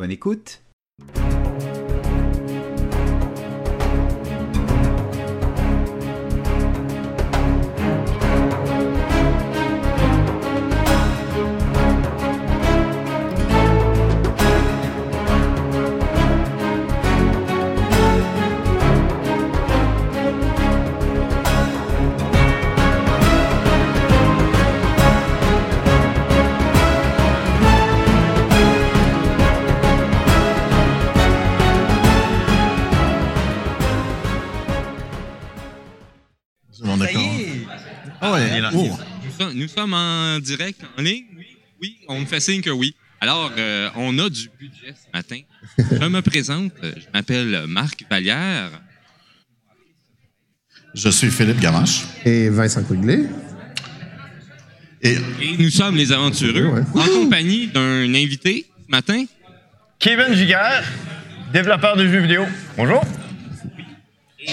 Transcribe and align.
at 0.00 0.10
gmail.com. 0.10 1.37
Nous 39.54 39.68
sommes 39.68 39.94
en 39.94 40.38
direct, 40.38 40.80
en 40.96 41.02
ligne? 41.02 41.24
Oui, 41.36 41.46
oui, 41.80 41.96
on 42.08 42.20
me 42.20 42.26
fait 42.26 42.40
signe 42.40 42.60
que 42.60 42.70
oui. 42.70 42.94
Alors, 43.20 43.50
euh, 43.56 43.90
on 43.96 44.16
a 44.18 44.30
du 44.30 44.48
budget 44.58 44.94
ce 44.94 45.10
matin. 45.12 45.40
Je 45.76 46.06
me 46.06 46.20
présente, 46.20 46.72
je 46.82 47.04
m'appelle 47.12 47.64
Marc 47.66 48.04
Vallière. 48.08 48.70
Je 50.94 51.08
suis 51.08 51.30
Philippe 51.30 51.60
Gamache. 51.60 52.04
Et 52.24 52.48
Vincent 52.48 52.82
Quigley. 52.84 53.26
Et, 55.02 55.16
nous 55.58 55.70
sommes 55.70 55.96
les 55.96 56.10
aventureux, 56.12 56.84
en 56.94 57.06
compagnie 57.06 57.68
d'un 57.68 58.12
invité 58.14 58.66
ce 58.84 58.90
matin. 58.90 59.24
Kevin 59.98 60.34
Giguère, 60.34 60.84
développeur 61.52 61.96
de 61.96 62.06
jeux 62.06 62.20
vidéo. 62.20 62.44
Bonjour. 62.76 63.02
Et 64.40 64.50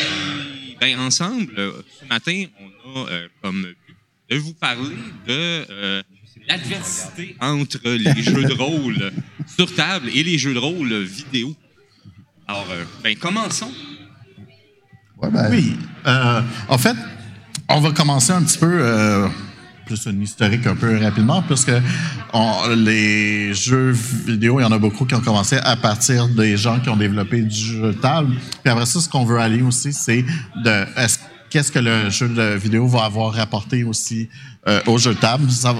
ben, 0.79 0.99
ensemble, 0.99 1.55
ce 1.55 2.05
matin, 2.07 2.45
on 2.59 3.05
a 3.05 3.09
euh, 3.09 3.27
comme 3.41 3.65
de 4.29 4.37
vous 4.37 4.53
parler 4.53 4.95
de 5.27 5.65
euh, 5.69 6.03
l'adversité 6.47 7.35
entre 7.39 7.79
les 7.83 8.23
jeux 8.23 8.43
de 8.43 8.53
rôle 8.53 9.11
sur 9.55 9.73
table 9.73 10.09
et 10.13 10.23
les 10.23 10.37
jeux 10.37 10.53
de 10.53 10.59
rôle 10.59 10.93
vidéo. 11.03 11.55
Alors, 12.47 12.67
euh, 12.71 12.83
ben, 13.03 13.15
commençons. 13.15 13.71
Ben, 15.21 15.47
oui. 15.49 15.75
Euh, 16.05 16.41
en 16.67 16.77
fait, 16.77 16.95
on 17.69 17.79
va 17.79 17.91
commencer 17.91 18.31
un 18.31 18.43
petit 18.43 18.57
peu 18.57 19.29
plus 19.85 20.07
une 20.07 20.23
historique 20.23 20.65
un 20.65 20.75
peu 20.75 20.97
rapidement, 20.97 21.43
puisque 21.43 21.71
les 22.75 23.53
jeux 23.53 23.91
vidéo, 23.91 24.59
il 24.59 24.63
y 24.63 24.65
en 24.65 24.71
a 24.71 24.79
beaucoup 24.79 25.05
qui 25.05 25.13
ont 25.13 25.21
commencé 25.21 25.57
à 25.57 25.75
partir 25.75 26.27
des 26.27 26.57
gens 26.57 26.79
qui 26.79 26.89
ont 26.89 26.97
développé 26.97 27.41
du 27.41 27.55
jeu 27.55 27.81
de 27.81 27.91
table. 27.93 28.35
Puis 28.63 28.71
après 28.71 28.87
ça, 28.87 28.99
ce 28.99 29.07
qu'on 29.07 29.25
veut 29.25 29.37
aller 29.37 29.61
aussi, 29.61 29.93
c'est 29.93 30.23
de 30.63 30.85
qu'est-ce 31.49 31.71
que 31.71 31.79
le 31.79 32.09
jeu 32.09 32.27
de 32.29 32.55
vidéo 32.55 32.87
va 32.87 33.05
avoir 33.05 33.33
rapporté 33.33 33.83
aussi 33.83 34.29
euh, 34.67 34.81
au 34.87 34.97
jeu 34.97 35.13
de 35.13 35.19
table. 35.19 35.49
Ça, 35.51 35.73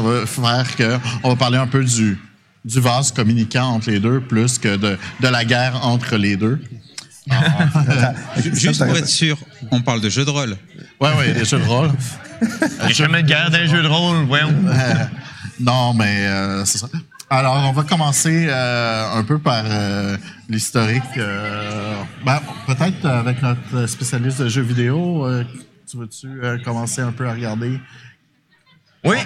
va 0.00 0.26
faire 0.26 0.76
que 0.76 0.98
on 1.22 1.30
va 1.30 1.36
parler 1.36 1.58
un 1.58 1.66
peu 1.66 1.84
du, 1.84 2.18
du 2.64 2.80
vase 2.80 3.12
communicant 3.12 3.66
entre 3.66 3.90
les 3.90 4.00
deux 4.00 4.20
plus 4.20 4.58
que 4.58 4.76
de, 4.76 4.98
de 5.20 5.28
la 5.28 5.44
guerre 5.44 5.84
entre 5.84 6.16
les 6.16 6.36
deux. 6.36 6.60
Juste 8.52 8.84
pour 8.84 8.96
être 8.96 9.08
sûr, 9.08 9.38
on 9.70 9.80
parle 9.80 10.00
de 10.00 10.10
jeux 10.10 10.24
de 10.24 10.30
rôle. 10.30 10.56
Oui, 11.00 11.08
oui, 11.18 11.32
des 11.32 11.44
jeux 11.44 11.58
de 11.58 11.64
rôle. 11.64 11.90
N'y 12.86 12.92
jamais 12.92 13.22
de 13.22 13.28
guerre 13.28 13.50
dans 13.50 13.58
les 13.58 13.68
jeux 13.68 13.82
de 13.82 13.88
rôle, 13.88 14.24
voyons. 14.26 14.52
non, 15.60 15.94
mais 15.94 16.26
euh, 16.26 16.64
c'est 16.64 16.78
ça. 16.78 16.88
Alors, 17.36 17.56
on 17.68 17.72
va 17.72 17.82
commencer 17.82 18.46
euh, 18.48 19.12
un 19.12 19.24
peu 19.24 19.40
par 19.40 19.64
euh, 19.66 20.16
l'historique. 20.48 21.02
Euh, 21.16 22.00
ben, 22.24 22.40
peut-être 22.64 23.04
avec 23.06 23.42
notre 23.42 23.86
spécialiste 23.86 24.40
de 24.40 24.48
jeux 24.48 24.62
vidéo. 24.62 25.28
tu 25.90 25.96
veux-tu 25.96 26.28
commencer 26.62 27.00
un 27.00 27.10
peu 27.10 27.26
à 27.26 27.32
regarder? 27.32 27.80
Oui. 29.04 29.16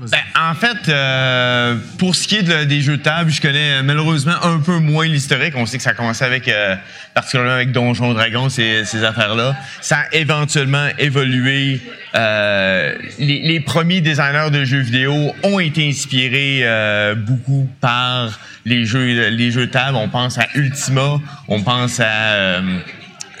Ben, 0.00 0.18
en 0.38 0.54
fait, 0.54 0.88
euh, 0.88 1.76
pour 1.98 2.16
ce 2.16 2.26
qui 2.26 2.36
est 2.36 2.66
des 2.66 2.80
jeux 2.80 2.96
de 2.96 3.02
table, 3.02 3.30
je 3.30 3.40
connais 3.40 3.82
malheureusement 3.82 4.34
un 4.42 4.58
peu 4.58 4.78
moins 4.78 5.06
l'historique. 5.06 5.54
On 5.56 5.66
sait 5.66 5.76
que 5.76 5.82
ça 5.84 5.90
a 5.90 5.94
commencé 5.94 6.24
avec, 6.24 6.48
euh, 6.48 6.74
particulièrement 7.14 7.54
avec 7.54 7.70
Donjon 7.70 8.12
Dragon, 8.12 8.48
ces, 8.48 9.04
affaires-là. 9.04 9.56
Ça 9.80 9.98
a 9.98 10.14
éventuellement 10.14 10.88
évolué. 10.98 11.80
Euh, 12.14 12.94
les, 13.18 13.60
premiers 13.60 14.00
designers 14.00 14.50
de 14.50 14.64
jeux 14.64 14.80
vidéo 14.80 15.32
ont 15.42 15.60
été 15.60 15.88
inspirés 15.88 16.60
euh, 16.62 17.14
beaucoup 17.14 17.68
par 17.80 18.40
les 18.64 18.84
jeux, 18.84 19.28
les 19.30 19.50
jeux 19.52 19.66
de 19.66 19.70
table. 19.70 19.96
On 19.96 20.08
pense 20.08 20.38
à 20.38 20.46
Ultima, 20.54 21.20
on 21.48 21.62
pense 21.62 22.00
à 22.00 22.62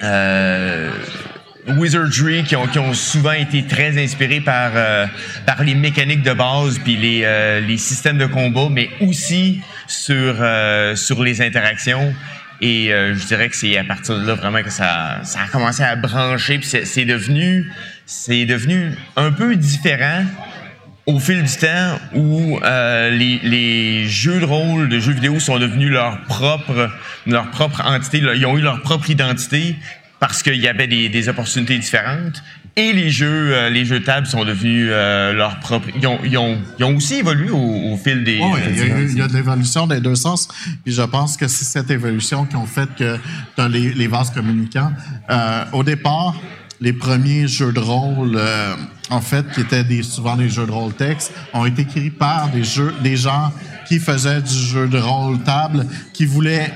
euh, 0.02 0.90
Wizardry 1.66 2.44
qui 2.44 2.56
ont, 2.56 2.66
qui 2.66 2.78
ont, 2.78 2.92
souvent 2.92 3.32
été 3.32 3.64
très 3.64 4.02
inspirés 4.02 4.40
par, 4.40 4.72
euh, 4.74 5.06
par 5.46 5.62
les 5.62 5.74
mécaniques 5.74 6.22
de 6.22 6.32
base 6.32 6.78
puis 6.78 6.96
les, 6.96 7.22
euh, 7.24 7.60
les 7.60 7.78
systèmes 7.78 8.18
de 8.18 8.26
combat, 8.26 8.68
mais 8.70 8.90
aussi 9.00 9.60
sur, 9.86 10.36
euh, 10.40 10.94
sur 10.94 11.22
les 11.22 11.40
interactions. 11.40 12.14
Et 12.60 12.90
je 12.90 13.26
dirais 13.26 13.50
que 13.50 13.56
c'est 13.56 13.76
à 13.76 13.84
partir 13.84 14.18
de 14.18 14.26
là 14.26 14.34
vraiment 14.34 14.62
que 14.62 14.70
ça, 14.70 15.18
ça 15.22 15.40
a 15.40 15.48
commencé 15.48 15.82
à 15.82 15.96
brancher 15.96 16.58
puis 16.58 16.68
c'est 16.84 17.04
devenu 17.04 17.70
c'est 18.06 18.46
devenu 18.46 18.92
un 19.16 19.32
peu 19.32 19.54
différent 19.56 20.24
au 21.04 21.18
fil 21.18 21.42
du 21.42 21.56
temps 21.56 21.98
où 22.14 22.58
les, 22.62 23.40
les, 23.42 24.06
jeux 24.06 24.40
de 24.40 24.46
rôle 24.46 24.88
de 24.88 24.98
jeux 24.98 25.12
vidéo 25.12 25.40
sont 25.40 25.58
devenus 25.58 25.90
leur 25.90 26.22
propre 26.22 26.88
leur 27.26 27.50
propre 27.50 27.82
entité, 27.84 28.18
ils 28.18 28.46
ont 28.46 28.56
eu 28.56 28.62
leur 28.62 28.80
propre 28.80 29.10
identité 29.10 29.76
parce 30.26 30.42
qu'il 30.42 30.56
y 30.56 30.68
avait 30.68 30.86
des, 30.86 31.10
des, 31.10 31.28
opportunités 31.28 31.76
différentes. 31.76 32.42
Et 32.76 32.94
les 32.94 33.10
jeux, 33.10 33.54
euh, 33.54 33.68
les 33.68 33.84
jeux 33.84 34.00
de 34.00 34.06
table 34.06 34.26
sont 34.26 34.42
devenus 34.42 34.88
euh, 34.90 35.34
leur 35.34 35.60
propre. 35.60 35.88
Ils 35.94 36.06
ont, 36.06 36.18
ils, 36.24 36.38
ont, 36.38 36.56
ils 36.78 36.84
ont, 36.86 36.96
aussi 36.96 37.16
évolué 37.16 37.50
au, 37.50 37.94
fil 38.02 38.24
des. 38.24 38.38
Oui, 38.38 38.60
il, 38.70 39.18
y 39.18 39.20
a, 39.20 39.28
de 39.28 39.34
l'évolution 39.34 39.86
des 39.86 40.00
deux 40.00 40.14
sens. 40.14 40.48
Puis 40.82 40.94
je 40.94 41.02
pense 41.02 41.36
que 41.36 41.46
c'est 41.46 41.66
cette 41.66 41.90
évolution 41.90 42.46
qui 42.46 42.56
ont 42.56 42.64
fait 42.64 42.88
que 42.98 43.18
dans 43.58 43.68
les, 43.68 43.92
les 43.92 44.06
vases 44.06 44.30
communicants. 44.30 44.92
Euh, 45.28 45.64
au 45.74 45.84
départ, 45.84 46.34
les 46.80 46.94
premiers 46.94 47.46
jeux 47.46 47.72
de 47.72 47.80
rôle, 47.80 48.40
en 49.10 49.20
fait, 49.20 49.44
qui 49.52 49.60
étaient 49.60 49.84
des, 49.84 50.02
souvent 50.02 50.36
des 50.36 50.48
jeux 50.48 50.66
de 50.66 50.72
rôle 50.72 50.94
texte, 50.94 51.34
ont 51.52 51.66
été 51.66 51.82
écrits 51.82 52.08
par 52.08 52.48
des 52.48 52.64
jeux, 52.64 52.94
des 53.02 53.18
gens 53.18 53.52
qui 53.86 53.98
faisaient 53.98 54.40
du 54.40 54.54
jeu 54.54 54.88
de 54.88 54.98
rôle 54.98 55.38
table, 55.42 55.86
qui 56.14 56.24
voulaient 56.24 56.72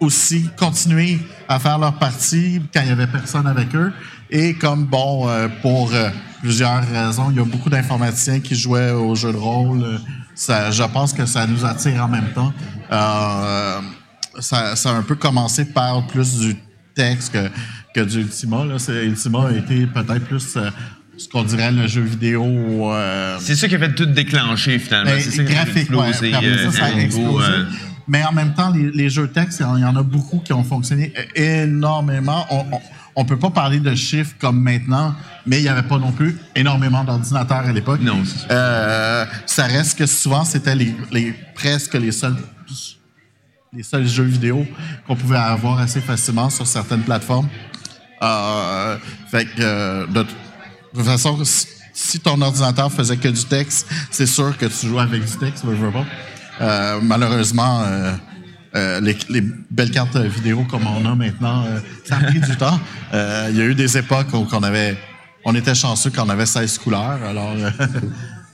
aussi 0.00 0.48
continuer 0.56 1.18
à 1.48 1.58
faire 1.58 1.78
leur 1.78 1.98
partie 1.98 2.60
quand 2.72 2.80
il 2.82 2.88
y 2.88 2.92
avait 2.92 3.06
personne 3.06 3.46
avec 3.46 3.74
eux. 3.74 3.92
Et 4.30 4.54
comme, 4.54 4.84
bon, 4.84 5.28
euh, 5.28 5.48
pour 5.62 5.92
euh, 5.94 6.10
plusieurs 6.40 6.86
raisons, 6.86 7.30
il 7.30 7.36
y 7.36 7.40
a 7.40 7.44
beaucoup 7.44 7.70
d'informaticiens 7.70 8.40
qui 8.40 8.54
jouaient 8.54 8.90
au 8.90 9.14
jeu 9.14 9.32
de 9.32 9.36
rôle. 9.36 10.00
Ça, 10.34 10.70
je 10.70 10.82
pense 10.82 11.12
que 11.12 11.24
ça 11.26 11.46
nous 11.46 11.64
attire 11.64 12.04
en 12.04 12.08
même 12.08 12.32
temps. 12.34 12.52
Euh, 12.92 13.80
ça, 14.40 14.76
ça, 14.76 14.90
a 14.90 14.94
un 14.94 15.02
peu 15.02 15.14
commencé 15.14 15.64
par 15.64 16.06
plus 16.06 16.38
du 16.38 16.56
texte 16.94 17.32
que, 17.32 17.48
que 17.94 18.04
du 18.04 18.20
Ultima. 18.20 18.64
Là. 18.64 18.76
Ultima 19.02 19.48
a 19.48 19.52
été 19.52 19.86
peut-être 19.86 20.24
plus 20.26 20.58
ce 21.16 21.28
qu'on 21.28 21.44
dirait 21.44 21.72
le 21.72 21.86
jeu 21.86 22.02
vidéo. 22.02 22.44
c'est 23.38 23.54
ça 23.54 23.68
qui 23.68 23.76
a 23.76 23.78
fait 23.78 23.94
tout 23.94 24.06
déclencher 24.06 24.78
finalement. 24.78 25.12
Ben, 25.12 25.20
c'est 25.20 25.30
ça 25.30 25.44
qui 25.44 25.54
a 25.54 25.62
explosé. 25.62 26.32
ça, 26.32 26.72
ça 26.72 26.84
a 26.86 26.90
explosé. 27.00 27.52
Mais 28.08 28.24
en 28.24 28.32
même 28.32 28.54
temps, 28.54 28.70
les, 28.70 28.90
les 28.92 29.10
jeux 29.10 29.28
texte, 29.28 29.60
il 29.60 29.80
y 29.80 29.84
en 29.84 29.96
a 29.96 30.02
beaucoup 30.02 30.38
qui 30.38 30.52
ont 30.52 30.62
fonctionné 30.62 31.12
énormément. 31.34 32.46
On, 33.16 33.22
ne 33.22 33.28
peut 33.28 33.38
pas 33.38 33.50
parler 33.50 33.80
de 33.80 33.94
chiffres 33.94 34.34
comme 34.38 34.60
maintenant, 34.60 35.14
mais 35.46 35.58
il 35.58 35.62
n'y 35.62 35.68
avait 35.68 35.82
pas 35.82 35.98
non 35.98 36.12
plus 36.12 36.38
énormément 36.54 37.02
d'ordinateurs 37.02 37.66
à 37.66 37.72
l'époque. 37.72 38.00
Non, 38.00 38.22
euh, 38.50 39.24
ça 39.46 39.64
reste 39.64 39.98
que 39.98 40.06
souvent, 40.06 40.44
c'était 40.44 40.74
les, 40.74 40.94
les, 41.10 41.34
presque 41.54 41.94
les 41.94 42.12
seuls, 42.12 42.36
les 43.72 43.82
seuls 43.82 44.06
jeux 44.06 44.24
vidéo 44.24 44.66
qu'on 45.06 45.16
pouvait 45.16 45.36
avoir 45.36 45.80
assez 45.80 46.00
facilement 46.00 46.50
sur 46.50 46.66
certaines 46.66 47.02
plateformes. 47.02 47.48
Euh, 48.22 48.96
fait 49.30 49.46
que, 49.46 50.10
de, 50.12 50.26
toute 50.94 51.04
façon, 51.04 51.42
si 51.92 52.20
ton 52.20 52.40
ordinateur 52.40 52.92
faisait 52.92 53.16
que 53.16 53.28
du 53.28 53.44
texte, 53.44 53.88
c'est 54.10 54.26
sûr 54.26 54.56
que 54.56 54.66
tu 54.66 54.86
jouais 54.86 55.02
avec 55.02 55.24
du 55.24 55.36
texte, 55.38 55.64
je 55.64 55.74
veux 55.74 55.90
pas. 55.90 56.04
Euh, 56.60 57.00
malheureusement, 57.02 57.84
les, 58.74 59.16
les, 59.30 59.42
belles 59.70 59.90
cartes 59.90 60.16
vidéo 60.16 60.66
comme 60.70 60.86
on 60.86 61.04
a 61.06 61.14
maintenant, 61.14 61.64
ça 62.04 62.16
a 62.16 62.24
pris 62.24 62.40
du 62.40 62.56
temps. 62.56 62.78
Il 63.12 63.56
y 63.56 63.60
a 63.60 63.64
eu 63.64 63.74
des 63.74 63.96
époques 63.96 64.32
où 64.34 64.46
on 65.44 65.54
était 65.54 65.74
chanceux 65.74 66.10
qu'on 66.10 66.28
avait 66.28 66.46
16 66.46 66.78
couleurs. 66.78 67.18
Alors, 67.26 67.54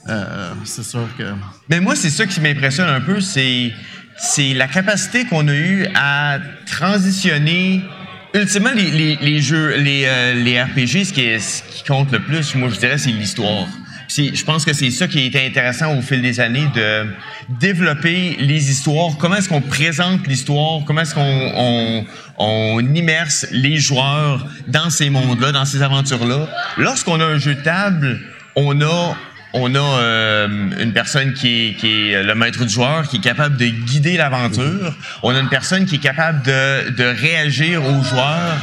c'est 0.63 0.83
sûr 0.83 1.07
que. 1.17 1.23
Mais 1.69 1.79
moi, 1.79 1.95
c'est 1.95 2.09
ça 2.09 2.25
qui 2.25 2.39
m'impressionne 2.39 2.89
un 2.89 3.01
peu, 3.01 3.19
c'est 3.19 3.73
la 4.53 4.67
capacité 4.67 5.25
qu'on 5.25 5.47
a 5.47 5.53
eue 5.53 5.87
à 5.95 6.39
transitionner 6.65 7.83
ultimement, 8.33 8.71
les, 8.75 9.41
jeux, 9.41 9.75
les, 9.77 10.05
euh, 10.05 10.63
RPG, 10.63 11.05
ce 11.05 11.13
qui 11.13 11.83
compte 11.87 12.11
le 12.11 12.19
plus, 12.19 12.55
moi, 12.55 12.69
je 12.69 12.79
dirais, 12.79 12.97
c'est 12.97 13.11
l'histoire. 13.11 13.67
Je 14.17 14.43
pense 14.43 14.65
que 14.65 14.73
c'est 14.73 14.91
ça 14.91 15.07
qui 15.07 15.19
a 15.19 15.23
été 15.23 15.45
intéressant 15.45 15.97
au 15.97 16.01
fil 16.01 16.21
des 16.21 16.39
années 16.39 16.67
de 16.75 17.07
développer 17.49 18.37
les 18.39 18.69
histoires. 18.69 19.17
Comment 19.17 19.35
est-ce 19.35 19.49
qu'on 19.49 19.61
présente 19.61 20.27
l'histoire? 20.27 20.81
Comment 20.85 21.01
est-ce 21.01 21.15
qu'on 21.15 21.51
on, 21.55 22.05
on 22.37 22.79
immerse 22.93 23.47
les 23.51 23.77
joueurs 23.77 24.45
dans 24.67 24.89
ces 24.89 25.09
mondes-là, 25.09 25.51
dans 25.51 25.65
ces 25.65 25.81
aventures-là? 25.81 26.47
Lorsqu'on 26.77 27.19
a 27.19 27.25
un 27.25 27.37
jeu 27.37 27.55
de 27.55 27.61
table, 27.61 28.19
on 28.55 28.81
a 28.81 29.17
on 29.53 29.75
a 29.75 29.79
euh, 29.79 30.47
une 30.79 30.93
personne 30.93 31.33
qui 31.33 31.75
est, 31.83 32.23
le 32.23 32.33
maître 32.33 32.63
du 32.65 32.73
joueur, 32.73 33.07
qui 33.07 33.17
est 33.17 33.21
capable 33.21 33.55
de 33.55 33.67
guider 33.67 34.17
l'aventure. 34.17 34.95
On 35.21 35.33
a 35.33 35.39
une 35.39 35.49
personne 35.49 35.85
qui 35.85 35.95
est 35.95 35.99
capable 35.99 36.41
de, 36.41 37.03
réagir 37.03 37.83
aux 37.85 38.03
joueurs. 38.03 38.57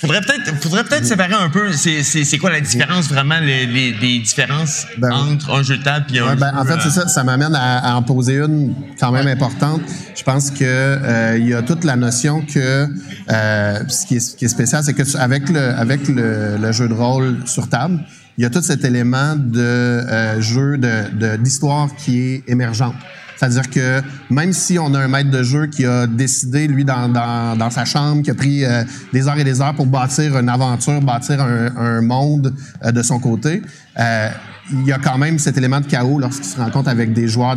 Faudrait 0.00 0.20
peut-être, 0.20 0.54
faudrait 0.62 0.84
peut-être 0.84 1.04
séparer 1.04 1.34
un 1.34 1.48
peu. 1.48 1.72
C'est, 1.72 2.38
quoi 2.38 2.50
la 2.50 2.60
différence 2.60 3.08
vraiment, 3.08 3.40
les, 3.40 3.66
les, 3.66 4.18
différences 4.20 4.86
ben 4.96 5.10
entre 5.10 5.52
un 5.52 5.62
jeu 5.62 5.76
de 5.78 5.82
table 5.82 6.06
et 6.14 6.20
un 6.20 6.36
ben, 6.36 6.52
En 6.56 6.64
fait, 6.64 6.80
c'est 6.80 6.90
ça. 6.90 7.08
Ça 7.08 7.24
m'amène 7.24 7.54
à, 7.54 7.96
en 7.96 8.02
poser 8.02 8.36
une 8.36 8.74
quand 9.00 9.10
même 9.10 9.26
importante. 9.26 9.82
Je 10.14 10.22
pense 10.22 10.50
que 10.50 10.64
euh, 10.64 11.36
il 11.38 11.48
y 11.48 11.54
a 11.54 11.62
toute 11.62 11.84
la 11.84 11.96
notion 11.96 12.42
que 12.42 12.86
euh, 13.30 13.88
ce, 13.88 14.06
qui 14.06 14.16
est, 14.16 14.36
qui 14.36 14.44
est 14.44 14.48
spécial, 14.48 14.84
c'est 14.84 14.94
que 14.94 15.16
avec 15.16 15.48
le 15.48 15.58
avec 15.58 16.06
le 16.06 16.72
jeu 16.72 16.88
de 16.88 16.94
rôle 16.94 17.38
sur 17.46 17.68
table, 17.68 18.00
il 18.38 18.42
y 18.42 18.44
a 18.46 18.50
tout 18.50 18.62
cet 18.62 18.84
élément 18.84 19.34
de 19.34 19.58
euh, 19.58 20.40
jeu, 20.40 20.78
de 20.78 21.36
d'histoire 21.36 21.88
qui 21.96 22.20
est 22.20 22.44
émergente. 22.46 22.94
C'est-à-dire 23.38 23.70
que 23.70 24.02
même 24.30 24.52
si 24.52 24.78
on 24.78 24.92
a 24.94 24.98
un 24.98 25.08
maître 25.08 25.30
de 25.30 25.42
jeu 25.44 25.66
qui 25.66 25.86
a 25.86 26.08
décidé, 26.08 26.66
lui, 26.66 26.84
dans, 26.84 27.08
dans, 27.08 27.56
dans 27.56 27.70
sa 27.70 27.84
chambre, 27.84 28.22
qui 28.22 28.30
a 28.30 28.34
pris 28.34 28.64
euh, 28.64 28.82
des 29.12 29.28
heures 29.28 29.38
et 29.38 29.44
des 29.44 29.60
heures 29.60 29.74
pour 29.74 29.86
bâtir 29.86 30.36
une 30.36 30.48
aventure, 30.48 31.00
bâtir 31.00 31.40
un, 31.40 31.76
un 31.76 32.02
monde 32.02 32.52
euh, 32.84 32.90
de 32.90 33.02
son 33.02 33.20
côté, 33.20 33.62
euh, 33.98 34.28
il 34.72 34.86
y 34.86 34.92
a 34.92 34.98
quand 34.98 35.18
même 35.18 35.38
cet 35.38 35.56
élément 35.56 35.80
de 35.80 35.86
chaos 35.86 36.18
lorsqu'il 36.18 36.46
se 36.46 36.58
rencontre 36.58 36.88
avec 36.88 37.12
des 37.12 37.28
joueurs, 37.28 37.56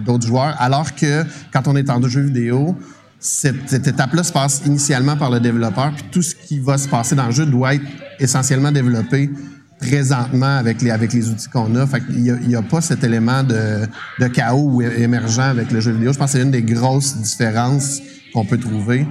d'autres 0.00 0.26
joueurs, 0.26 0.56
alors 0.58 0.94
que 0.94 1.24
quand 1.52 1.68
on 1.68 1.76
est 1.76 1.88
en 1.90 2.02
jeu 2.08 2.22
vidéo, 2.22 2.76
cette, 3.20 3.68
cette 3.68 3.86
étape-là 3.86 4.24
se 4.24 4.32
passe 4.32 4.62
initialement 4.66 5.16
par 5.16 5.30
le 5.30 5.38
développeur, 5.38 5.92
puis 5.94 6.04
tout 6.10 6.22
ce 6.22 6.34
qui 6.34 6.58
va 6.58 6.78
se 6.78 6.88
passer 6.88 7.14
dans 7.14 7.26
le 7.26 7.32
jeu 7.32 7.46
doit 7.46 7.74
être 7.74 7.84
essentiellement 8.18 8.72
développé 8.72 9.30
présentement 9.82 10.56
avec 10.56 10.80
les, 10.80 10.90
avec 10.90 11.12
les 11.12 11.28
outils 11.28 11.48
qu'on 11.48 11.74
a. 11.74 11.86
Fait 11.86 12.02
il 12.10 12.22
n'y 12.22 12.54
a, 12.54 12.58
a, 12.58 12.62
pas 12.62 12.80
cet 12.80 13.04
élément 13.04 13.42
de, 13.42 13.86
de 14.20 14.26
chaos 14.28 14.80
émergent 14.80 15.40
avec 15.40 15.70
le 15.72 15.80
jeu 15.80 15.92
vidéo. 15.92 16.12
Je 16.12 16.18
pense 16.18 16.32
que 16.32 16.38
c'est 16.38 16.44
une 16.44 16.50
des 16.50 16.62
grosses 16.62 17.16
différences 17.16 18.00
qu'on 18.32 18.44
peut 18.44 18.58
trouver. 18.58 19.06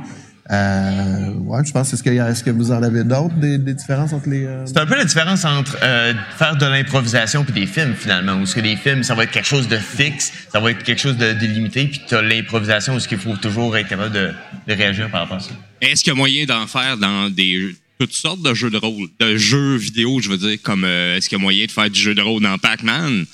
Euh, 0.52 1.34
ouais, 1.46 1.62
je 1.64 1.72
pense. 1.72 1.94
Est-ce 1.94 2.04
que, 2.04 2.10
est-ce 2.10 2.44
que 2.44 2.50
vous 2.50 2.72
en 2.72 2.84
avez 2.84 3.04
d'autres 3.04 3.36
des, 3.36 3.58
des, 3.58 3.74
différences 3.74 4.12
entre 4.12 4.30
les. 4.30 4.46
Euh... 4.46 4.66
C'est 4.66 4.80
un 4.80 4.86
peu 4.86 4.98
la 4.98 5.06
différence 5.06 5.46
entre 5.46 5.78
euh, 5.82 6.14
faire 6.38 6.58
de 6.58 6.66
l'improvisation 6.66 7.46
puis 7.46 7.54
des 7.54 7.68
films 7.68 7.94
finalement. 7.94 8.34
Où 8.34 8.46
ce 8.46 8.56
que 8.56 8.60
des 8.60 8.76
films, 8.76 9.04
ça 9.04 9.16
va 9.16 9.24
être 9.24 9.32
quelque 9.32 9.48
chose 9.48 9.70
de 9.70 9.78
fixe, 9.78 10.34
ça 10.52 10.60
va 10.60 10.72
être 10.72 10.84
quelque 10.84 11.00
chose 11.00 11.18
de 11.18 11.32
délimité, 11.34 11.86
puis 11.86 12.02
tu 12.06 12.16
as 12.16 12.22
l'improvisation 12.22 12.96
où 12.96 13.00
ce 13.00 13.08
qu'il 13.08 13.20
faut 13.20 13.38
toujours 13.38 13.78
être 13.78 13.88
capable 13.88 14.12
de, 14.12 14.32
de 14.68 14.74
réagir 14.74 15.10
par 15.10 15.22
rapport 15.22 15.38
à 15.38 15.42
ça. 15.42 15.52
Est-ce 15.80 16.04
qu'il 16.04 16.12
y 16.12 16.16
a 16.16 16.18
moyen 16.18 16.46
d'en 16.46 16.68
faire 16.68 16.98
dans 16.98 17.30
des 17.30 17.74
toutes 18.02 18.14
sortes 18.14 18.42
de 18.42 18.56
jeux 18.56 18.72
de 18.72 18.78
rôle, 18.78 19.10
de 19.20 19.38
jeux 19.38 19.76
vidéo, 19.76 20.20
je 20.22 20.30
veux 20.30 20.38
dire, 20.38 20.58
comme 20.64 20.86
euh, 20.86 21.18
est-ce 21.18 21.30
qu'il 21.30 21.38
y 21.38 21.42
a 21.42 21.44
moyen 21.44 21.68
de 21.68 21.72
faire 21.72 21.88
du 21.88 22.00
jeu 22.00 22.16
de 22.16 22.22
rôle 22.22 22.42
dans 22.42 22.58
Pac-Man 22.58 23.26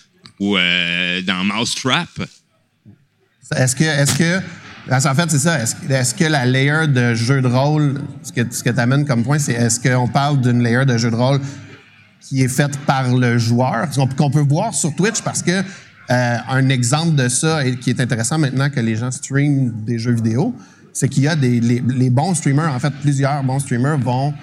ou 0.42 0.58
euh, 0.58 1.22
dans 1.22 1.46
Mousetrap? 1.46 2.10
Est-ce 3.56 3.74
que, 3.78 3.86
est-ce 3.86 4.18
que, 4.18 4.42
en 4.92 5.16
fait, 5.16 5.32
c'est 5.32 5.40
ça. 5.40 5.58
Est-ce, 5.62 6.14
que 6.14 6.26
la 6.26 6.46
layer 6.46 6.86
de 6.90 7.14
jeu 7.14 7.42
de 7.42 7.48
rôle, 7.48 8.02
ce 8.24 8.34
que, 8.34 8.42
ce 8.54 8.62
que 8.62 8.70
tu 8.72 8.80
amènes 8.82 9.06
comme 9.06 9.24
point, 9.24 9.40
c'est 9.40 9.54
est-ce 9.54 9.80
qu'on 9.80 10.10
parle 10.10 10.42
d'une 10.42 10.62
layer 10.62 10.84
de 10.84 10.98
jeu 10.98 11.12
de 11.12 11.16
rôle 11.16 11.40
qui 12.20 12.44
est 12.44 12.50
faite 12.50 12.78
par 12.80 13.16
le 13.16 13.38
joueur, 13.38 13.88
qu'on 14.18 14.30
peut 14.30 14.42
voir 14.42 14.74
sur 14.74 14.94
Twitch 14.98 15.22
parce 15.22 15.42
que 15.42 15.62
euh, 15.62 16.38
un 16.50 16.68
exemple 16.68 17.16
de 17.16 17.30
ça 17.30 17.66
et 17.66 17.78
qui 17.78 17.92
est 17.92 18.02
intéressant 18.02 18.38
maintenant 18.38 18.70
que 18.70 18.82
les 18.82 18.98
gens 18.98 19.12
streament 19.12 19.72
des 19.86 19.98
jeux 19.98 20.16
vidéo, 20.16 20.54
c'est 20.92 21.08
qu'il 21.08 21.24
y 21.24 21.28
a 21.30 21.38
des 21.38 21.62
les 21.62 22.10
bons 22.10 22.34
streamers, 22.34 22.74
en 22.74 22.80
fait, 22.80 22.92
plusieurs 23.02 23.42
bons 23.44 23.60
streamers 23.60 23.98
vont 24.00 24.34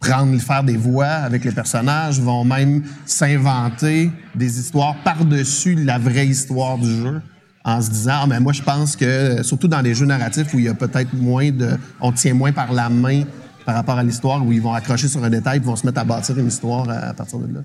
prendre, 0.00 0.38
faire 0.40 0.62
des 0.62 0.76
voix 0.76 1.06
avec 1.06 1.44
les 1.44 1.52
personnages, 1.52 2.20
vont 2.20 2.44
même 2.44 2.84
s'inventer 3.04 4.10
des 4.34 4.58
histoires 4.58 4.96
par-dessus 5.02 5.74
la 5.74 5.98
vraie 5.98 6.26
histoire 6.26 6.78
du 6.78 6.90
jeu 6.90 7.20
en 7.64 7.82
se 7.82 7.90
disant, 7.90 8.20
ah, 8.22 8.26
mais 8.28 8.38
moi, 8.38 8.52
je 8.52 8.62
pense 8.62 8.94
que, 8.94 9.42
surtout 9.42 9.66
dans 9.66 9.80
les 9.80 9.94
jeux 9.94 10.06
narratifs 10.06 10.54
où 10.54 10.58
il 10.58 10.66
y 10.66 10.68
a 10.68 10.74
peut-être 10.74 11.12
moins 11.14 11.50
de, 11.50 11.76
on 12.00 12.12
tient 12.12 12.34
moins 12.34 12.52
par 12.52 12.72
la 12.72 12.88
main 12.88 13.24
par 13.64 13.74
rapport 13.74 13.98
à 13.98 14.04
l'histoire, 14.04 14.46
où 14.46 14.52
ils 14.52 14.62
vont 14.62 14.72
accrocher 14.72 15.08
sur 15.08 15.24
un 15.24 15.30
détail, 15.30 15.58
ils 15.58 15.64
vont 15.64 15.74
se 15.74 15.84
mettre 15.84 15.98
à 15.98 16.04
bâtir 16.04 16.38
une 16.38 16.46
histoire 16.46 16.88
à, 16.88 17.12
partir 17.12 17.40
de 17.40 17.52
là. 17.52 17.60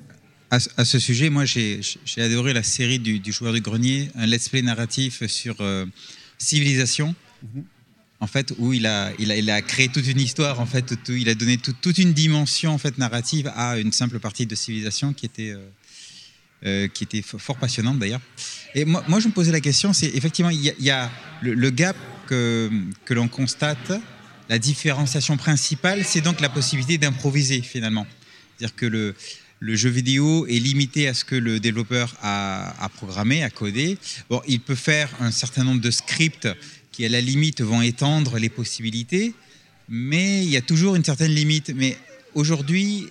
À, 0.50 0.84
ce 0.84 0.98
sujet, 0.98 1.30
moi, 1.30 1.46
j'ai 1.46 1.82
adoré 2.18 2.54
la 2.54 2.64
série 2.64 2.98
du, 2.98 3.32
joueur 3.32 3.54
du 3.54 3.62
grenier, 3.62 4.10
un 4.16 4.26
let's 4.26 4.50
play 4.50 4.64
narratif 4.64 5.24
sur 5.28 5.56
euh, 5.62 5.86
civilisation. 6.40 7.14
Mm-hmm 7.46 7.62
en 8.22 8.28
fait, 8.28 8.54
où 8.60 8.72
il 8.72 8.86
a, 8.86 9.62
créé 9.64 9.90
toute 9.90 10.08
une 10.08 10.22
histoire, 10.22 10.60
en 10.60 10.68
fait, 10.68 10.94
il 11.10 11.28
a 11.28 11.34
donné 11.34 11.58
toute 11.58 11.98
une 11.98 12.14
dimension 12.14 12.72
en 12.72 12.78
fait 12.78 13.00
narrative 13.00 13.52
à 13.56 13.80
une 13.80 13.92
simple 13.92 14.20
partie 14.20 14.46
de 14.46 14.54
civilisation 14.54 15.12
qui 15.12 15.26
était, 15.26 15.50
euh, 15.50 15.68
euh, 16.66 16.88
qui 16.88 17.04
était 17.04 17.24
fort 17.24 17.58
passionnante 17.58 17.98
d'ailleurs. 17.98 18.22
Et 18.76 18.86
moi, 18.86 19.20
je 19.20 19.28
me 19.28 19.34
posais 19.34 19.52
la 19.52 19.60
question, 19.60 19.92
c'est 19.92 20.16
effectivement, 20.16 20.52
il 20.52 20.74
y 20.80 20.92
a, 20.92 21.12
le, 21.42 21.70
gap 21.72 21.98
que, 22.28 22.70
l'on 23.10 23.28
constate, 23.28 23.92
la 24.50 24.60
différenciation 24.60 25.36
principale, 25.36 26.06
c'est 26.06 26.22
donc 26.22 26.42
la 26.42 26.50
possibilité 26.50 27.00
d'improviser 27.00 27.64
finalement. 27.64 28.06
C'est-à-dire 28.56 28.76
que 28.76 28.86
le, 28.86 29.16
le 29.60 29.76
jeu 29.76 29.90
vidéo 29.90 30.46
est 30.46 30.60
limité 30.60 31.08
à 31.08 31.16
ce 31.16 31.26
que 31.26 31.36
le 31.36 31.60
développeur 31.60 32.16
a, 32.22 32.84
a 32.84 32.90
programmé, 32.90 33.44
a 33.44 33.50
codé. 33.50 33.98
Bon, 34.30 34.44
il 34.48 34.60
peut 34.60 34.76
faire 34.76 35.10
un 35.20 35.32
certain 35.32 35.64
nombre 35.64 35.82
de 35.82 35.90
scripts 35.90 36.48
qui 36.92 37.06
à 37.06 37.10
la 37.10 37.22
limite 37.22 37.62
vont 37.62 37.82
étendre 37.82 38.38
les 38.38 38.50
possibilités, 38.50 39.34
mais 39.90 40.44
il 40.44 40.50
y 40.50 40.58
a 40.58 40.62
toujours 40.62 40.96
une 40.96 41.04
certaine 41.04 41.32
limite. 41.32 41.72
Mais 41.76 41.98
aujourd'hui, 42.34 43.08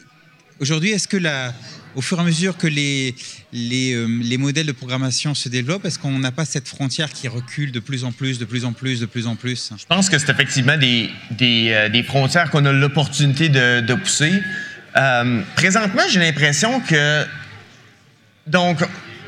aujourd'hui 0.60 0.90
est-ce 0.90 1.08
que 1.08 1.16
la, 1.16 1.54
au 1.96 2.00
fur 2.00 2.18
et 2.18 2.20
à 2.20 2.24
mesure 2.24 2.56
que 2.56 2.66
les, 2.66 3.14
les, 3.52 3.94
euh, 3.94 4.06
les 4.22 4.36
modèles 4.36 4.66
de 4.66 4.72
programmation 4.72 5.34
se 5.34 5.48
développent, 5.48 5.84
est-ce 5.84 5.98
qu'on 5.98 6.18
n'a 6.18 6.32
pas 6.32 6.44
cette 6.44 6.68
frontière 6.68 7.12
qui 7.12 7.28
recule 7.28 7.72
de 7.72 7.80
plus 7.80 8.04
en 8.04 8.12
plus, 8.12 8.38
de 8.38 8.44
plus 8.44 8.64
en 8.64 8.72
plus, 8.72 9.00
de 9.00 9.06
plus 9.06 9.26
en 9.26 9.36
plus? 9.36 9.72
Je 9.76 9.86
pense 9.86 10.08
que 10.08 10.18
c'est 10.18 10.30
effectivement 10.30 10.76
des, 10.76 11.10
des, 11.30 11.70
euh, 11.70 11.88
des 11.88 12.02
frontières 12.02 12.50
qu'on 12.50 12.64
a 12.64 12.72
l'opportunité 12.72 13.48
de, 13.48 13.94
pousser. 13.94 14.32
Euh, 14.96 15.42
présentement, 15.56 16.02
j'ai 16.08 16.20
l'impression 16.20 16.80
que 16.80 17.24
donc 18.46 18.80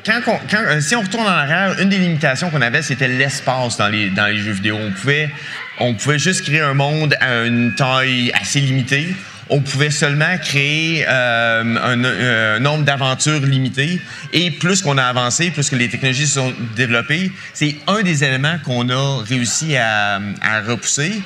quand, 0.04 0.20
euh, 0.54 0.80
si 0.80 0.96
on 0.96 1.02
retourne 1.02 1.26
en 1.26 1.30
arrière, 1.30 1.80
une 1.80 1.88
des 1.88 1.98
limitations 1.98 2.50
qu'on 2.50 2.62
avait, 2.62 2.82
c'était 2.82 3.08
l'espace 3.08 3.76
dans 3.76 3.88
les, 3.88 4.10
dans 4.10 4.26
les 4.26 4.38
jeux 4.38 4.52
vidéo. 4.52 4.78
On 4.80 4.90
pouvait, 4.90 5.30
on 5.78 5.94
pouvait 5.94 6.18
juste 6.18 6.42
créer 6.42 6.60
un 6.60 6.74
monde 6.74 7.16
à 7.20 7.44
une 7.44 7.74
taille 7.74 8.32
assez 8.40 8.60
limitée. 8.60 9.14
On 9.48 9.60
pouvait 9.60 9.90
seulement 9.90 10.38
créer 10.38 11.04
euh, 11.06 12.56
un, 12.56 12.58
nombre 12.60 12.84
d'aventures 12.84 13.40
limité. 13.40 14.00
Et 14.32 14.50
plus 14.50 14.82
qu'on 14.82 14.98
a 14.98 15.04
avancé, 15.04 15.50
plus 15.50 15.68
que 15.68 15.76
les 15.76 15.88
technologies 15.88 16.26
se 16.26 16.34
sont 16.34 16.52
développées, 16.74 17.30
c'est 17.52 17.76
un 17.86 18.02
des 18.02 18.24
éléments 18.24 18.56
qu'on 18.64 18.88
a 18.88 19.22
réussi 19.24 19.76
à, 19.76 20.20
à 20.40 20.60
repousser. 20.62 21.22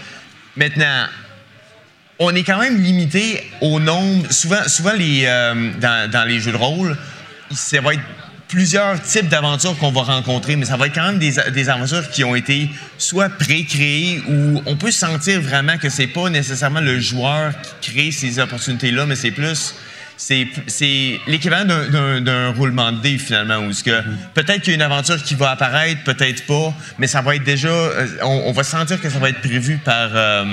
Maintenant, 0.56 1.06
on 2.18 2.34
est 2.34 2.42
quand 2.42 2.58
même 2.58 2.80
limité 2.80 3.48
au 3.60 3.78
nombre. 3.78 4.30
Souvent, 4.32 4.66
souvent 4.66 4.94
les, 4.94 5.24
euh, 5.26 5.70
dans, 5.78 6.10
dans 6.10 6.24
les 6.24 6.40
jeux 6.40 6.52
de 6.52 6.56
rôle, 6.56 6.96
ça 7.52 7.80
va 7.80 7.94
être 7.94 8.00
plusieurs 8.48 9.02
types 9.02 9.28
d'aventures 9.28 9.76
qu'on 9.78 9.90
va 9.90 10.02
rencontrer, 10.02 10.56
mais 10.56 10.64
ça 10.64 10.76
va 10.76 10.86
être 10.86 10.94
quand 10.94 11.06
même 11.06 11.18
des, 11.18 11.34
des 11.52 11.68
aventures 11.68 12.08
qui 12.10 12.24
ont 12.24 12.34
été 12.34 12.70
soit 12.98 13.28
pré-créées 13.28 14.22
ou 14.28 14.62
on 14.66 14.76
peut 14.76 14.90
sentir 14.90 15.40
vraiment 15.40 15.78
que 15.78 15.88
c'est 15.88 16.06
pas 16.06 16.30
nécessairement 16.30 16.80
le 16.80 17.00
joueur 17.00 17.52
qui 17.80 17.92
crée 17.92 18.10
ces 18.12 18.38
opportunités-là, 18.38 19.06
mais 19.06 19.16
c'est 19.16 19.32
plus 19.32 19.74
c'est, 20.16 20.46
c'est 20.66 21.20
l'équivalent 21.26 21.66
d'un, 22.20 22.52
roulement 22.52 22.90
de 22.90 23.00
dés 23.00 23.18
finalement 23.18 23.58
où 23.58 23.70
que 23.70 24.02
peut-être 24.34 24.62
qu'il 24.62 24.72
y 24.72 24.72
a 24.72 24.74
une 24.76 24.82
aventure 24.82 25.22
qui 25.22 25.34
va 25.34 25.50
apparaître, 25.50 26.02
peut-être 26.04 26.46
pas, 26.46 26.72
mais 26.98 27.06
ça 27.06 27.20
va 27.20 27.36
être 27.36 27.44
déjà, 27.44 27.68
euh, 27.68 28.06
on, 28.22 28.52
va 28.52 28.64
sentir 28.64 29.00
que 29.00 29.10
ça 29.10 29.18
va 29.18 29.28
être 29.28 29.40
prévu 29.40 29.76
par 29.76 30.10
euh, 30.14 30.44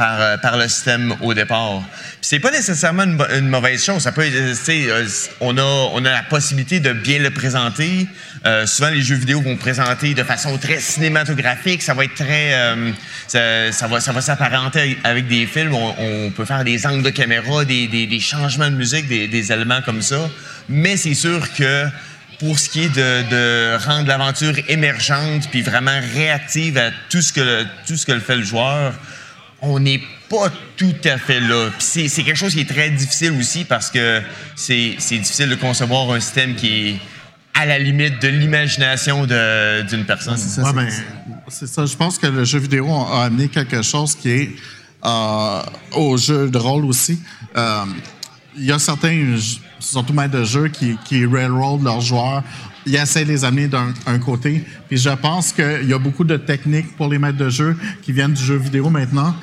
par, 0.00 0.18
euh, 0.18 0.38
par 0.38 0.56
le 0.56 0.66
système 0.66 1.14
au 1.20 1.34
départ. 1.34 1.82
C'est 2.22 2.38
pas 2.38 2.50
nécessairement 2.50 3.02
une, 3.02 3.48
mauvaise 3.48 3.84
chose. 3.84 4.08
On 5.42 5.58
a, 5.58 6.00
la 6.00 6.22
possibilité 6.22 6.80
de 6.80 6.94
bien 6.94 7.18
le 7.18 7.30
présenter. 7.30 8.08
Euh, 8.46 8.64
souvent, 8.64 8.88
les 8.88 9.02
jeux 9.02 9.16
vidéo 9.16 9.42
vont 9.42 9.58
présenter 9.58 10.14
de 10.14 10.22
façon 10.22 10.56
très 10.56 10.80
cinématographique. 10.80 11.82
Ça 11.82 11.92
va 11.92 12.04
être 12.04 12.14
très, 12.14 12.54
euh, 12.54 12.92
ça, 13.28 13.88
va, 13.88 14.00
s'apparenter 14.00 14.96
avec 15.04 15.28
des 15.28 15.44
films. 15.44 15.74
On, 15.74 16.30
peut 16.30 16.46
faire 16.46 16.64
des 16.64 16.86
angles 16.86 17.02
de 17.02 17.10
caméra, 17.10 17.66
des, 17.66 18.20
changements 18.20 18.70
de 18.70 18.76
musique, 18.76 19.06
des, 19.06 19.52
éléments 19.52 19.82
comme 19.82 20.00
ça. 20.00 20.30
Mais 20.70 20.96
c'est 20.96 21.14
sûr 21.14 21.46
que 21.52 21.84
pour 22.38 22.58
ce 22.58 22.70
qui 22.70 22.84
est 22.84 22.96
de, 22.96 23.76
rendre 23.84 24.08
l'aventure 24.08 24.54
émergente 24.68 25.50
puis 25.50 25.60
vraiment 25.60 26.00
réactive 26.14 26.78
à 26.78 26.90
tout 27.10 27.20
ce 27.20 27.34
que 27.34 27.64
tout 27.86 27.98
ce 27.98 28.06
que 28.06 28.18
fait 28.18 28.36
le 28.36 28.44
joueur, 28.44 28.94
on 29.62 29.78
n'est 29.78 30.00
pas 30.28 30.50
tout 30.76 30.94
à 31.04 31.18
fait 31.18 31.40
là. 31.40 31.70
Puis 31.70 32.08
c'est 32.08 32.22
quelque 32.22 32.36
chose 32.36 32.54
qui 32.54 32.60
est 32.60 32.68
très 32.68 32.90
difficile 32.90 33.32
aussi 33.38 33.64
parce 33.64 33.90
que 33.90 34.22
c'est 34.56 34.96
difficile 34.96 35.48
de 35.48 35.54
concevoir 35.54 36.10
un 36.10 36.20
système 36.20 36.54
qui 36.54 36.88
est 36.88 36.96
à 37.54 37.66
la 37.66 37.78
limite 37.78 38.22
de 38.22 38.28
l'imagination 38.28 39.26
d'une 39.26 40.04
personne. 40.06 40.36
c'est 40.36 40.48
ça, 40.48 40.62
ouais, 40.62 40.72
ben, 40.72 40.90
ça. 41.48 41.84
Je 41.84 41.96
pense 41.96 42.16
que 42.16 42.26
le 42.26 42.44
jeu 42.44 42.58
vidéo 42.58 42.88
a 42.90 43.24
amené 43.24 43.48
quelque 43.48 43.82
chose 43.82 44.14
qui 44.14 44.30
est 44.30 44.50
euh, 45.04 45.62
au 45.92 46.16
jeu 46.16 46.48
de 46.48 46.58
rôle 46.58 46.84
aussi. 46.84 47.20
Euh, 47.56 47.84
il 48.56 48.64
y 48.64 48.72
a 48.72 48.78
certains, 48.78 49.36
surtout 49.78 50.12
maîtres 50.12 50.38
de 50.38 50.44
jeu, 50.44 50.68
qui, 50.68 50.96
qui 51.04 51.26
railroad 51.26 51.82
leurs 51.82 52.00
joueurs. 52.00 52.42
Ils 52.86 52.96
essaient 52.96 53.24
de 53.24 53.30
les 53.30 53.44
amener 53.44 53.68
d'un 53.68 54.18
côté. 54.18 54.64
Puis 54.88 54.96
je 54.96 55.10
pense 55.10 55.52
qu'il 55.52 55.88
y 55.88 55.92
a 55.92 55.98
beaucoup 55.98 56.24
de 56.24 56.36
techniques 56.36 56.96
pour 56.96 57.08
les 57.08 57.18
maîtres 57.18 57.38
de 57.38 57.50
jeu 57.50 57.76
qui 58.02 58.12
viennent 58.12 58.32
du 58.32 58.42
jeu 58.42 58.56
vidéo 58.56 58.90
maintenant. 58.90 59.34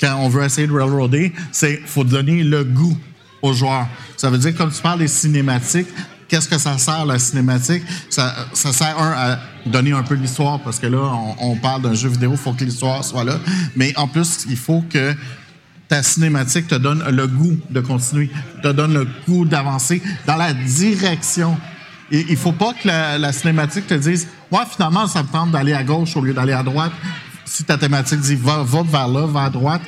Quand 0.00 0.16
on 0.20 0.28
veut 0.28 0.42
essayer 0.42 0.66
de 0.66 0.72
railroader, 0.72 1.32
c'est 1.52 1.80
faut 1.86 2.04
donner 2.04 2.42
le 2.42 2.64
goût 2.64 2.96
aux 3.40 3.52
joueurs. 3.52 3.86
Ça 4.16 4.30
veut 4.30 4.38
dire, 4.38 4.54
comme 4.54 4.72
tu 4.72 4.82
parles 4.82 4.98
des 4.98 5.08
cinématiques, 5.08 5.88
qu'est-ce 6.28 6.48
que 6.48 6.58
ça 6.58 6.78
sert, 6.78 7.04
la 7.04 7.18
cinématique? 7.18 7.82
Ça, 8.08 8.34
ça 8.52 8.72
sert, 8.72 8.98
un, 8.98 9.12
à 9.12 9.38
donner 9.66 9.92
un 9.92 10.02
peu 10.02 10.14
l'histoire, 10.14 10.60
parce 10.60 10.78
que 10.78 10.86
là, 10.86 10.98
on, 10.98 11.52
on 11.52 11.56
parle 11.56 11.82
d'un 11.82 11.94
jeu 11.94 12.08
vidéo, 12.08 12.32
il 12.32 12.38
faut 12.38 12.52
que 12.52 12.64
l'histoire 12.64 13.04
soit 13.04 13.24
là. 13.24 13.38
Mais 13.76 13.92
en 13.96 14.08
plus, 14.08 14.46
il 14.48 14.56
faut 14.56 14.82
que 14.88 15.14
ta 15.88 16.02
cinématique 16.02 16.68
te 16.68 16.74
donne 16.74 17.04
le 17.10 17.26
goût 17.26 17.58
de 17.68 17.80
continuer, 17.80 18.30
te 18.62 18.68
donne 18.68 18.94
le 18.94 19.06
goût 19.28 19.44
d'avancer 19.44 20.00
dans 20.26 20.36
la 20.36 20.54
direction. 20.54 21.58
Il 22.14 22.36
faut 22.36 22.52
pas 22.52 22.74
que 22.74 22.86
la, 22.86 23.32
cinématique 23.32 23.86
te 23.86 23.94
dise, 23.94 24.28
ouais, 24.50 24.60
finalement, 24.70 25.06
ça 25.06 25.22
me 25.22 25.28
tente 25.28 25.50
d'aller 25.50 25.72
à 25.72 25.82
gauche 25.82 26.14
au 26.14 26.20
lieu 26.20 26.34
d'aller 26.34 26.52
à 26.52 26.62
droite. 26.62 26.92
Si 27.46 27.64
ta 27.64 27.78
thématique 27.78 28.20
dit, 28.20 28.34
va, 28.34 28.62
va 28.62 28.82
vers 28.82 29.08
là, 29.08 29.26
va 29.26 29.44
à 29.44 29.50
droite, 29.50 29.80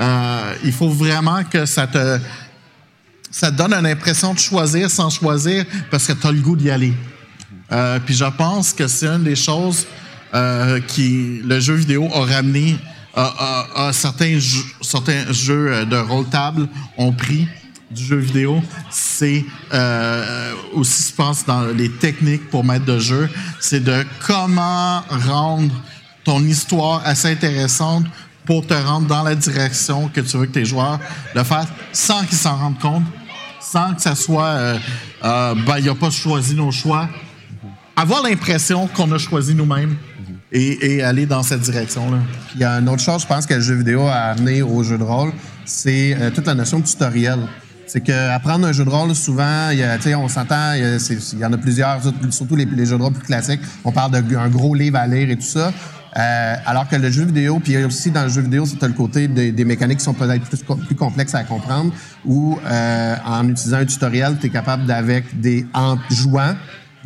euh, 0.00 0.54
il 0.64 0.72
faut 0.72 0.88
vraiment 0.88 1.44
que 1.44 1.66
ça 1.66 1.86
te, 1.86 2.18
ça 3.30 3.50
donne 3.50 3.74
une 3.74 3.86
impression 3.86 4.32
de 4.32 4.38
choisir 4.38 4.90
sans 4.90 5.10
choisir 5.10 5.66
parce 5.90 6.06
que 6.06 6.14
tu 6.14 6.26
as 6.26 6.32
le 6.32 6.40
goût 6.40 6.56
d'y 6.56 6.70
aller. 6.70 6.94
Euh, 7.72 7.98
puis 7.98 8.14
je 8.14 8.24
pense 8.24 8.72
que 8.72 8.86
c'est 8.86 9.08
une 9.08 9.24
des 9.24 9.36
choses 9.36 9.86
euh, 10.34 10.80
qui 10.80 11.42
le 11.44 11.60
jeu 11.60 11.74
vidéo 11.74 12.08
a 12.14 12.24
ramené 12.24 12.78
à, 13.14 13.90
certains, 13.92 14.38
certains 14.82 15.32
jeux 15.32 15.86
de 15.86 15.96
rôle 15.96 16.28
table 16.28 16.68
ont 16.98 17.12
pris 17.12 17.48
du 17.90 18.04
jeu 18.04 18.16
vidéo, 18.16 18.62
c'est 18.90 19.44
euh, 19.72 20.52
aussi, 20.74 21.10
je 21.10 21.14
pense, 21.14 21.44
dans 21.44 21.66
les 21.66 21.90
techniques 21.90 22.50
pour 22.50 22.64
mettre 22.64 22.84
de 22.84 22.98
jeu, 22.98 23.28
c'est 23.60 23.82
de 23.82 24.04
comment 24.26 25.02
rendre 25.08 25.72
ton 26.24 26.42
histoire 26.42 27.02
assez 27.04 27.28
intéressante 27.28 28.06
pour 28.44 28.66
te 28.66 28.74
rendre 28.74 29.06
dans 29.06 29.22
la 29.22 29.34
direction 29.34 30.08
que 30.08 30.20
tu 30.20 30.36
veux 30.36 30.46
que 30.46 30.52
tes 30.52 30.64
joueurs 30.64 30.98
le 31.34 31.44
fassent 31.44 31.68
sans 31.92 32.24
qu'ils 32.24 32.38
s'en 32.38 32.56
rendent 32.56 32.78
compte, 32.78 33.04
sans 33.60 33.94
que 33.94 34.02
ça 34.02 34.14
soit, 34.14 34.44
euh, 34.44 34.78
euh, 35.24 35.54
ben, 35.66 35.78
il 35.78 35.86
n'a 35.86 35.94
pas 35.94 36.10
choisi 36.10 36.54
nos 36.54 36.70
choix. 36.70 37.08
Avoir 37.96 38.22
l'impression 38.22 38.86
qu'on 38.88 39.10
a 39.12 39.18
choisi 39.18 39.54
nous-mêmes 39.54 39.96
et, 40.52 41.02
aller 41.02 41.26
dans 41.26 41.42
cette 41.42 41.60
direction-là. 41.60 42.18
Il 42.54 42.60
y 42.60 42.64
a 42.64 42.74
une 42.78 42.88
autre 42.88 43.02
chose, 43.02 43.22
je 43.22 43.26
pense, 43.26 43.46
que 43.46 43.54
le 43.54 43.60
jeu 43.60 43.74
vidéo 43.74 44.06
a 44.06 44.30
amené 44.32 44.62
au 44.62 44.82
jeu 44.82 44.96
de 44.96 45.02
rôle, 45.02 45.32
c'est 45.64 46.14
euh, 46.14 46.30
toute 46.30 46.46
la 46.46 46.54
notion 46.54 46.78
de 46.78 46.84
tutoriel. 46.84 47.38
C'est 47.86 48.00
qu'apprendre 48.00 48.66
un 48.66 48.72
jeu 48.72 48.84
de 48.84 48.90
rôle, 48.90 49.14
souvent, 49.14 49.70
y 49.70 49.82
a, 49.82 49.98
on 50.18 50.28
s'entend, 50.28 50.72
il, 50.74 51.38
y 51.38 51.44
en 51.44 51.52
a 51.52 51.58
plusieurs, 51.58 52.00
surtout 52.30 52.56
les, 52.56 52.66
jeux 52.84 52.98
de 52.98 53.02
rôle 53.02 53.12
plus 53.12 53.26
classiques. 53.26 53.60
On 53.84 53.92
parle 53.92 54.10
d'un 54.10 54.48
gros 54.48 54.74
livre 54.74 54.98
à 54.98 55.06
lire 55.06 55.30
et 55.30 55.36
tout 55.36 55.42
ça. 55.42 55.72
Euh, 56.16 56.56
alors 56.64 56.88
que 56.88 56.96
le 56.96 57.10
jeu 57.10 57.24
vidéo, 57.24 57.60
puis 57.62 57.76
aussi 57.84 58.10
dans 58.10 58.22
le 58.22 58.30
jeu 58.30 58.40
vidéo, 58.40 58.64
c'est 58.64 58.82
le 58.82 58.94
côté 58.94 59.28
des, 59.28 59.64
mécaniques 59.64 59.98
qui 59.98 60.04
sont 60.04 60.14
peut-être 60.14 60.42
plus, 60.44 60.64
plus, 60.86 60.94
complexes 60.94 61.34
à 61.34 61.44
comprendre, 61.44 61.92
où 62.24 62.58
euh, 62.64 63.16
en 63.24 63.46
utilisant 63.48 63.78
un 63.78 63.84
tutoriel, 63.84 64.36
tu 64.40 64.46
es 64.46 64.50
capable 64.50 64.86
d'avec 64.86 65.38
des 65.38 65.66
en 65.74 65.96
jouant 66.10 66.54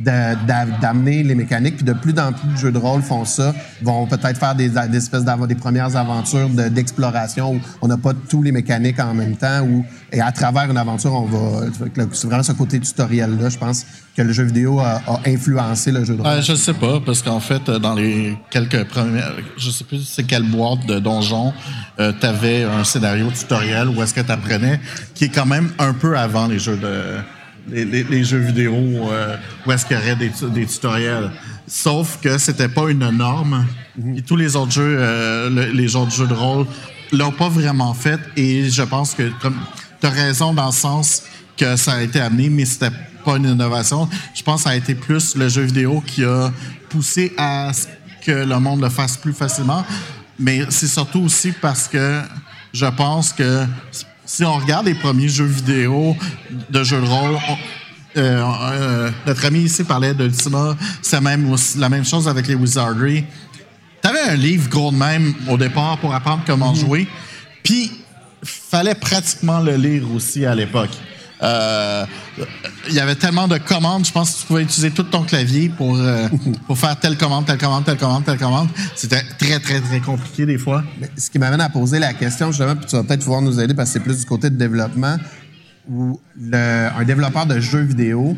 d'amener 0.01 1.23
les 1.23 1.35
mécaniques. 1.35 1.77
Puis 1.77 1.85
de 1.85 1.93
plus 1.93 2.19
en 2.19 2.33
plus 2.33 2.49
de 2.49 2.57
jeux 2.57 2.73
de 2.73 2.79
rôle 2.79 3.03
font 3.03 3.25
ça, 3.25 3.55
vont 3.83 4.07
peut-être 4.07 4.39
faire 4.39 4.55
des, 4.55 4.69
des 4.69 4.97
espèces 4.97 5.25
d'avoir 5.25 5.49
des 5.49 5.55
premières 5.55 5.97
aventures 5.97 6.49
d'exploration 6.49 7.55
où 7.55 7.61
on 7.83 7.89
n'a 7.89 7.97
pas 7.97 8.13
tous 8.29 8.43
les 8.43 8.53
mécaniques 8.53 8.99
en 9.01 9.15
même 9.15 9.37
temps. 9.37 9.63
Où, 9.63 9.85
et 10.13 10.21
à 10.21 10.33
travers 10.33 10.71
une 10.71 10.77
aventure, 10.77 11.13
on 11.13 11.27
va. 11.27 11.67
C'est 12.13 12.27
vraiment 12.27 12.43
ce 12.43 12.53
côté 12.53 12.81
tutoriel-là, 12.81 13.49
je 13.49 13.59
pense, 13.59 13.87
que 14.17 14.23
le 14.23 14.33
jeu 14.33 14.45
vidéo 14.45 14.81
a, 14.81 15.01
a 15.07 15.21
influencé 15.27 15.93
le 15.93 16.05
jeu 16.05 16.17
de 16.17 16.23
rôle. 16.23 16.31
Euh, 16.31 16.43
je 16.43 16.55
sais 16.55 16.75
pas, 16.75 17.01
parce 17.05 17.23
qu'en 17.23 17.41
fait, 17.41 17.71
dans 17.71 17.95
les 17.95 18.37
quelques 18.51 18.85
premières. 18.85 19.33
Je 19.57 19.71
sais 19.71 19.85
plus 19.85 20.03
c'est 20.05 20.25
quelle 20.25 20.45
boîte 20.45 20.87
de 20.87 20.99
donjon, 20.99 21.53
euh, 21.99 22.13
tu 22.19 22.27
avais 22.27 22.65
un 22.65 22.85
scénario 22.85 23.31
tutoriel 23.31 23.89
où 23.89 24.03
est-ce 24.03 24.15
que 24.15 24.21
tu 24.21 24.33
apprenais, 24.33 24.81
qui 25.15 25.25
est 25.25 25.29
quand 25.29 25.47
même 25.47 25.71
un 25.79 25.93
peu 25.93 26.17
avant 26.17 26.47
les 26.47 26.59
jeux 26.59 26.77
de 26.77 27.19
les, 27.69 27.85
les, 27.85 28.05
les, 28.05 28.25
jeux 28.25 28.39
vidéo 28.39 28.75
euh, 28.75 29.37
où 29.67 29.73
est-ce 29.73 29.85
qu'il 29.87 29.97
y 29.97 30.01
aurait 30.01 30.17
des, 30.17 30.31
des, 30.55 30.67
tutoriels. 30.67 31.31
Sauf 31.67 32.19
que 32.21 32.39
c'était 32.39 32.69
pas 32.69 32.91
une 32.91 33.09
norme. 33.11 33.67
Mm 33.97 34.13
-hmm. 34.13 34.19
Et 34.19 34.23
tous 34.23 34.37
les 34.37 34.57
autres 34.57 34.73
jeux, 34.73 34.97
euh, 34.99 35.51
le, 35.51 35.73
les 35.73 35.95
autres 35.97 36.13
jeux 36.13 36.27
de 36.27 36.35
rôle 36.35 36.67
l'ont 37.13 37.33
pas 37.33 37.49
vraiment 37.49 37.95
fait. 37.95 38.21
Et 38.37 38.71
je 38.71 38.83
pense 38.83 39.15
que 39.15 39.25
tu 40.01 40.07
as 40.07 40.11
raison 40.11 40.55
dans 40.55 40.67
le 40.67 40.79
sens 40.87 41.23
que 41.57 41.77
ça 41.77 41.93
a 41.93 42.03
été 42.03 42.21
amené, 42.21 42.49
mais 42.49 42.65
c'était 42.65 42.97
pas 43.25 43.37
une 43.37 43.49
innovation. 43.49 44.09
Je 44.35 44.43
pense 44.43 44.61
que 44.61 44.65
ça 44.65 44.71
a 44.71 44.77
été 44.77 44.95
plus 44.95 45.37
le 45.37 45.49
jeu 45.49 45.63
vidéo 45.63 46.03
qui 46.07 46.25
a 46.25 46.53
poussé 46.89 47.33
à 47.37 47.73
ce 47.73 47.87
que 48.25 48.33
le 48.53 48.59
monde 48.61 48.81
le 48.83 48.89
fasse 48.89 49.17
plus 49.17 49.35
facilement. 49.35 49.85
Mais 50.39 50.65
c'est 50.71 50.89
surtout 50.89 51.21
aussi 51.21 51.53
parce 51.53 51.87
que 51.89 52.23
je 52.73 52.87
pense 52.87 53.33
que 53.33 53.67
si 54.33 54.45
on 54.45 54.55
regarde 54.59 54.87
les 54.87 54.95
premiers 54.95 55.29
jeux 55.29 55.45
vidéo 55.45 56.17
de 56.71 56.85
jeux 56.85 57.01
de 57.01 57.07
rôle, 57.07 57.35
on, 57.49 57.57
euh, 58.17 58.45
euh, 58.63 59.11
notre 59.27 59.45
ami 59.45 59.63
ici 59.63 59.83
parlait 59.83 60.15
de 60.15 60.23
l'Ultima, 60.23 60.77
c'est 61.03 61.21
même 61.21 61.53
la 61.79 61.89
même 61.89 62.05
chose 62.05 62.29
avec 62.29 62.47
les 62.47 62.55
Wizardry. 62.55 63.25
T'avais 64.01 64.21
un 64.21 64.37
livre 64.37 64.71
gros 64.71 64.93
de 64.93 64.97
même 64.97 65.35
au 65.49 65.59
départ 65.59 65.99
pour 65.99 66.15
apprendre 66.15 66.43
comment 66.47 66.73
mm 66.73 66.77
-hmm. 66.77 66.81
jouer, 66.81 67.09
puis 67.65 67.91
fallait 68.45 68.95
pratiquement 68.95 69.59
le 69.59 69.75
lire 69.77 70.05
aussi 70.15 70.47
à 70.47 70.55
l'époque. 70.55 70.95
Euh, 71.43 72.05
il 72.89 72.95
y 72.95 73.01
avait 73.01 73.15
tellement 73.15 73.49
de 73.49 73.59
commandes, 73.59 74.05
je 74.05 74.13
pense 74.13 74.35
que 74.35 74.41
tu 74.41 74.47
pouvais 74.47 74.63
utiliser 74.63 74.91
tout 74.91 75.05
ton 75.05 75.23
clavier 75.23 75.69
pour, 75.71 75.97
euh, 75.97 76.29
pour 76.67 76.79
faire 76.79 76.99
telle 76.99 77.17
commande, 77.17 77.47
telle 77.47 77.59
commande, 77.59 77.85
telle 77.85 77.97
commande, 77.97 78.25
telle 78.25 78.39
commande. 78.39 78.69
C'était 78.95 79.23
très, 79.39 79.59
très, 79.59 79.81
très 79.81 80.01
compliqué 80.01 80.47
des 80.47 80.59
fois. 80.59 80.85
Mais 81.01 81.11
ce 81.17 81.31
qui 81.31 81.39
m'amène 81.39 81.61
à 81.61 81.69
poser 81.69 81.99
la 81.99 82.13
question, 82.13 82.49
justement, 82.49 82.77
puis 82.77 82.87
tu 82.87 82.97
vas 82.97 83.03
peut-être 83.03 83.21
pouvoir 83.21 83.43
nous 83.43 83.59
aider 83.61 83.75
parce 83.75 83.91
que 83.91 83.95
c'est 83.95 84.05
plus 84.05 84.19
du 84.21 84.27
côté 84.27 84.51
de 84.51 84.57
développement, 84.57 85.17
où 85.89 86.21
le, 86.39 86.89
un 86.97 87.05
développeur 87.05 87.47
de 87.47 87.59
jeux 87.59 87.83
vidéo, 87.83 88.37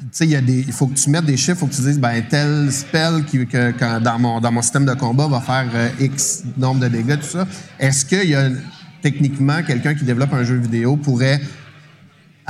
tu 0.00 0.06
sais, 0.12 0.24
il 0.24 0.30
y 0.30 0.36
a 0.36 0.40
des, 0.40 0.60
il 0.60 0.72
faut 0.72 0.86
que 0.86 0.94
tu 0.94 1.10
mettes 1.10 1.26
des 1.26 1.36
chiffres, 1.36 1.58
il 1.58 1.60
faut 1.60 1.66
que 1.66 1.74
tu 1.74 1.82
dises, 1.82 1.98
ben, 1.98 2.22
tel 2.28 2.72
spell 2.72 3.24
qui, 3.26 3.46
que, 3.46 3.72
que 3.72 3.98
dans, 4.00 4.18
mon, 4.18 4.40
dans 4.40 4.50
mon 4.50 4.62
système 4.62 4.86
de 4.86 4.94
combat 4.94 5.26
va 5.26 5.40
faire 5.40 5.66
euh, 5.74 5.88
X 6.00 6.44
nombre 6.56 6.80
de 6.80 6.88
dégâts, 6.88 7.18
tout 7.18 7.26
ça. 7.26 7.46
Est-ce 7.78 8.06
qu'il 8.06 8.30
y 8.30 8.34
a 8.34 8.48
techniquement 9.02 9.62
quelqu'un 9.62 9.94
qui 9.94 10.04
développe 10.04 10.32
un 10.32 10.44
jeu 10.44 10.56
vidéo 10.56 10.96
pourrait 10.96 11.40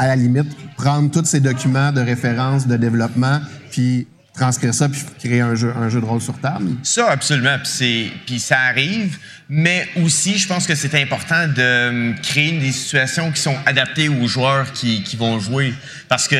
à 0.01 0.07
la 0.07 0.17
limite, 0.17 0.49
prendre 0.79 1.11
tous 1.11 1.27
ces 1.27 1.41
documents 1.41 1.93
de 1.93 2.01
référence, 2.01 2.67
de 2.67 2.79
développement, 2.79 3.39
puis 3.71 4.07
transcrire 4.35 4.73
ça, 4.73 4.89
puis 4.89 5.03
créer 5.19 5.43
un 5.43 5.55
jeu, 5.55 5.75
un 5.77 5.91
jeu 5.91 6.01
de 6.01 6.07
rôle 6.07 6.23
sur 6.23 6.39
table? 6.39 6.71
Ça, 6.83 7.11
absolument. 7.11 7.59
Puis, 7.63 8.11
puis 8.25 8.41
ça 8.41 8.61
arrive. 8.61 9.19
Mais 9.51 9.87
aussi, 10.03 10.39
je 10.39 10.49
pense 10.49 10.67
que 10.67 10.75
c'est 10.75 10.95
important 10.95 11.49
de 11.49 12.19
créer 12.23 12.59
des 12.59 12.73
situations 12.73 13.31
qui 13.31 13.43
sont 13.43 13.57
adaptées 13.67 14.09
aux 14.09 14.27
joueurs 14.27 14.73
qui, 14.73 15.03
qui 15.03 15.17
vont 15.17 15.39
jouer. 15.39 15.75
Parce 16.09 16.27
que 16.29 16.37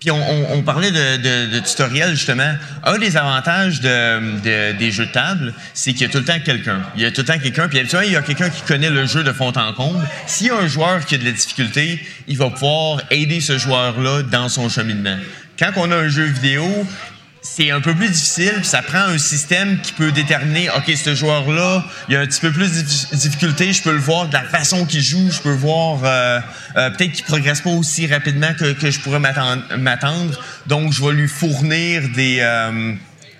puis 0.00 0.10
on, 0.10 0.62
parlait 0.62 0.90
de, 0.90 1.18
de, 1.18 1.52
de, 1.52 1.58
tutoriel, 1.60 2.12
justement. 2.12 2.54
Un 2.84 2.96
des 2.96 3.18
avantages 3.18 3.82
de, 3.82 4.40
de 4.40 4.78
des 4.78 4.90
jeux 4.90 5.04
de 5.04 5.12
table, 5.12 5.52
c'est 5.74 5.92
qu'il 5.92 6.02
y 6.02 6.04
a 6.06 6.08
tout 6.08 6.18
le 6.18 6.24
temps 6.24 6.40
quelqu'un. 6.42 6.80
Il 6.96 7.02
y 7.02 7.04
a 7.04 7.10
tout 7.10 7.20
le 7.20 7.26
temps 7.26 7.38
quelqu'un, 7.38 7.68
puis 7.68 7.80
habituellement, 7.80 8.06
il 8.06 8.14
y 8.14 8.16
a 8.16 8.22
quelqu'un 8.22 8.48
qui 8.48 8.62
connaît 8.62 8.88
le 8.88 9.04
jeu 9.04 9.22
de 9.22 9.32
fond 9.32 9.52
en 9.54 9.72
comble. 9.74 10.08
S'il 10.26 10.46
y 10.46 10.50
a 10.50 10.56
un 10.56 10.66
joueur 10.68 11.04
qui 11.04 11.16
a 11.16 11.18
de 11.18 11.24
la 11.26 11.32
difficulté, 11.32 12.00
il 12.28 12.38
va 12.38 12.48
pouvoir 12.48 13.02
aider 13.10 13.42
ce 13.42 13.58
joueur-là 13.58 14.22
dans 14.22 14.48
son 14.48 14.70
cheminement. 14.70 15.18
Quand 15.58 15.72
on 15.76 15.90
a 15.90 15.96
un 15.96 16.08
jeu 16.08 16.24
vidéo, 16.24 16.64
c'est 17.52 17.72
un 17.72 17.80
peu 17.80 17.94
plus 17.94 18.08
difficile, 18.08 18.52
puis 18.56 18.64
ça 18.64 18.80
prend 18.80 19.00
un 19.00 19.18
système 19.18 19.80
qui 19.80 19.92
peut 19.92 20.12
déterminer, 20.12 20.70
OK, 20.70 20.88
ce 20.96 21.16
joueur-là, 21.16 21.84
il 22.08 22.14
a 22.14 22.20
un 22.20 22.26
petit 22.26 22.40
peu 22.40 22.52
plus 22.52 22.70
de 22.70 23.16
difficulté, 23.16 23.72
je 23.72 23.82
peux 23.82 23.92
le 23.92 23.98
voir 23.98 24.28
de 24.28 24.32
la 24.32 24.44
façon 24.44 24.86
qu'il 24.86 25.00
joue, 25.00 25.30
je 25.32 25.40
peux 25.40 25.52
voir 25.52 25.98
euh, 26.04 26.38
euh, 26.76 26.90
peut-être 26.90 27.10
qu'il 27.10 27.24
progresse 27.24 27.60
pas 27.60 27.70
aussi 27.70 28.06
rapidement 28.06 28.54
que, 28.54 28.90
je 28.90 29.00
pourrais 29.00 29.18
m'attendre, 29.18 30.40
donc 30.68 30.92
je 30.92 31.04
vais 31.04 31.12
lui 31.12 31.26
fournir 31.26 32.02
des, 32.14 32.38
euh, 32.40 32.94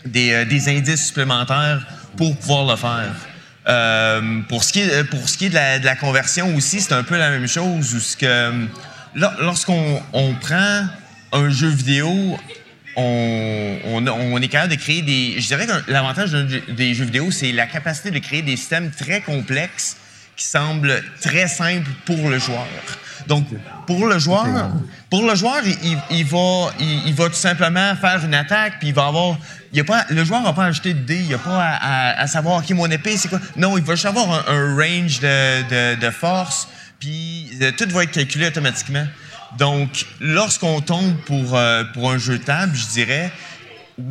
des, 0.04 0.68
indices 0.68 1.06
supplémentaires 1.06 1.86
pour 2.16 2.36
pouvoir 2.36 2.66
le 2.66 2.76
faire. 2.76 4.42
pour 4.48 4.64
ce 4.64 4.72
qui 4.72 4.80
est, 4.80 5.04
pour 5.04 5.28
ce 5.28 5.38
qui 5.38 5.46
est 5.46 5.50
de, 5.50 5.84
la, 5.84 5.94
conversion 5.94 6.52
aussi, 6.56 6.80
c'est 6.80 6.94
un 6.94 7.04
peu 7.04 7.16
la 7.16 7.30
même 7.30 7.46
chose, 7.46 7.94
où 7.94 8.18
que 8.18 8.66
lorsqu'on 9.14 10.02
on 10.12 10.34
prend 10.34 10.86
un 11.32 11.48
jeu 11.48 11.68
vidéo 11.68 12.36
on, 12.96 14.40
est 14.40 14.48
capable 14.48 14.72
de 14.72 14.78
créer 14.78 15.02
des. 15.02 15.40
Je 15.40 15.46
dirais 15.46 15.66
que 15.66 15.90
l'avantage 15.90 16.32
des 16.32 16.94
jeux 16.94 17.04
vidéo, 17.04 17.30
c'est 17.30 17.52
la 17.52 17.66
capacité 17.66 18.10
de 18.10 18.18
créer 18.18 18.42
des 18.42 18.56
systèmes 18.56 18.90
très 18.90 19.20
complexes 19.20 19.96
qui 20.36 20.46
semblent 20.46 21.02
très 21.20 21.48
simples 21.48 21.90
pour 22.06 22.30
le 22.30 22.38
joueur. 22.38 22.66
Donc, 23.26 23.46
pour 23.86 24.06
le 24.06 24.18
joueur, 24.18 24.46
pour 25.10 25.22
le 25.22 25.34
joueur, 25.34 25.60
il, 26.10 26.24
va, 26.24 26.72
il, 26.80 27.14
va 27.14 27.28
tout 27.28 27.34
simplement 27.34 27.94
faire 27.96 28.24
une 28.24 28.34
attaque, 28.34 28.78
puis 28.78 28.88
il 28.88 28.94
va 28.94 29.06
avoir. 29.06 29.36
Il 29.72 29.80
a 29.80 29.84
pas, 29.84 30.04
le 30.08 30.24
joueur 30.24 30.42
n'a 30.42 30.52
pas 30.52 30.64
à 30.64 30.66
ajouter 30.68 30.94
de 30.94 31.00
dés, 31.00 31.20
il 31.20 31.28
n'a 31.28 31.38
pas 31.38 31.78
à, 31.80 32.26
savoir, 32.26 32.58
OK, 32.58 32.70
mon 32.70 32.90
épée, 32.90 33.16
c'est 33.16 33.28
quoi? 33.28 33.38
Non, 33.56 33.76
il 33.76 33.84
va 33.84 33.94
juste 33.94 34.06
avoir 34.06 34.48
un, 34.48 34.74
range 34.74 35.20
de, 35.20 36.10
force, 36.10 36.68
puis 36.98 37.50
euh, 37.60 37.70
tout 37.76 37.88
va 37.90 38.04
être 38.04 38.12
calculé 38.12 38.46
automatiquement. 38.48 39.06
Donc, 39.58 40.06
lorsqu'on 40.20 40.80
tombe 40.80 41.16
pour, 41.26 41.56
euh, 41.56 41.84
pour 41.92 42.10
un 42.10 42.18
jeu 42.18 42.38
de 42.38 42.44
table, 42.44 42.74
je 42.74 42.86
dirais, 42.86 43.32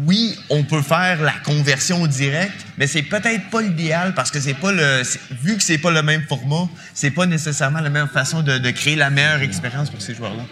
oui, 0.05 0.35
on 0.49 0.63
peut 0.63 0.81
faire 0.81 1.21
la 1.21 1.33
conversion 1.43 2.05
directe, 2.07 2.65
mais 2.77 2.87
c'est 2.87 3.01
peut-être 3.01 3.49
pas 3.49 3.61
l'idéal 3.61 4.13
parce 4.13 4.31
que 4.31 4.39
c'est 4.39 4.53
pas 4.53 4.71
le, 4.71 5.01
vu 5.41 5.57
que 5.57 5.63
c'est 5.63 5.77
pas 5.77 5.91
le 5.91 6.01
même 6.01 6.23
format, 6.27 6.67
c'est 6.93 7.11
pas 7.11 7.25
nécessairement 7.25 7.79
la 7.79 7.89
même 7.89 8.07
façon 8.07 8.41
de, 8.41 8.69
créer 8.71 8.95
la 8.95 9.09
meilleure 9.09 9.41
expérience 9.41 9.89
pour 9.89 10.01
ces 10.01 10.13
joueurs-là. 10.13 10.43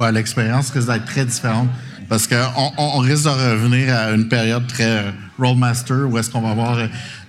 Ouais, 0.00 0.12
l'expérience 0.12 0.70
risque 0.70 0.88
d'être 0.88 1.04
très 1.04 1.24
différente 1.24 1.68
parce 2.08 2.26
qu'on 2.26 2.72
on, 2.78 2.98
risque 2.98 3.24
de 3.24 3.30
revenir 3.30 3.94
à 3.94 4.10
une 4.10 4.28
période 4.28 4.66
très 4.66 5.04
Rollmaster 5.38 6.08
où 6.08 6.16
est-ce 6.18 6.30
qu'on 6.30 6.40
va 6.40 6.50
avoir 6.50 6.78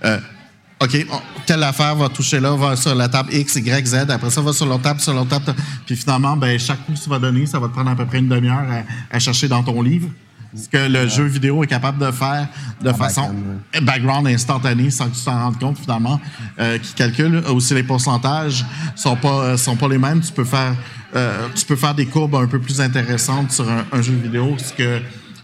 euh, 0.04 0.18
OK, 0.82 1.06
telle 1.44 1.62
affaire 1.62 1.94
va 1.94 2.08
toucher 2.08 2.40
là, 2.40 2.56
va 2.56 2.74
sur 2.74 2.94
la 2.94 3.06
table 3.06 3.34
X, 3.34 3.56
Y, 3.56 3.86
Z. 3.86 3.94
Après 4.08 4.30
ça, 4.30 4.40
va 4.40 4.52
sur 4.54 4.64
l'autre 4.64 4.82
table, 4.82 4.98
sur 4.98 5.12
l'autre 5.12 5.28
table. 5.28 5.54
Puis 5.84 5.94
finalement, 5.94 6.38
ben, 6.38 6.58
chaque 6.58 6.86
coup 6.86 6.94
que 6.94 6.98
tu 6.98 7.10
vas 7.10 7.18
donner, 7.18 7.44
ça 7.44 7.58
va 7.58 7.68
te 7.68 7.74
prendre 7.74 7.90
à 7.90 7.94
peu 7.94 8.06
près 8.06 8.18
une 8.18 8.28
demi-heure 8.28 8.64
à, 9.10 9.18
chercher 9.18 9.46
dans 9.46 9.62
ton 9.62 9.82
livre. 9.82 10.08
Ce 10.56 10.68
que 10.68 10.88
le 10.90 11.06
jeu 11.06 11.24
vidéo 11.24 11.62
est 11.62 11.66
capable 11.66 12.04
de 12.04 12.10
faire 12.10 12.48
de 12.82 12.92
façon 12.92 13.30
background, 13.82 14.26
instantanée 14.26 14.90
sans 14.90 15.08
que 15.10 15.14
tu 15.14 15.22
t'en 15.22 15.38
rendes 15.38 15.60
compte 15.60 15.78
finalement, 15.78 16.18
euh, 16.58 16.78
qui 16.78 16.94
calcule 16.94 17.36
aussi 17.50 17.74
les 17.74 17.84
pourcentages 17.84 18.64
sont 18.96 19.14
pas 19.14 19.56
sont 19.56 19.76
pas 19.76 19.86
les 19.86 19.98
mêmes. 19.98 20.20
Tu 20.20 20.32
peux 20.32 20.44
faire 20.44 20.74
euh, 21.14 21.46
tu 21.54 21.64
peux 21.66 21.76
faire 21.76 21.94
des 21.94 22.06
courbes 22.06 22.34
un 22.34 22.46
peu 22.46 22.58
plus 22.58 22.80
intéressantes 22.80 23.52
sur 23.52 23.68
un, 23.68 23.84
un 23.92 24.02
jeu 24.02 24.14
vidéo, 24.14 24.56
ce 24.58 24.72
que 24.72 25.00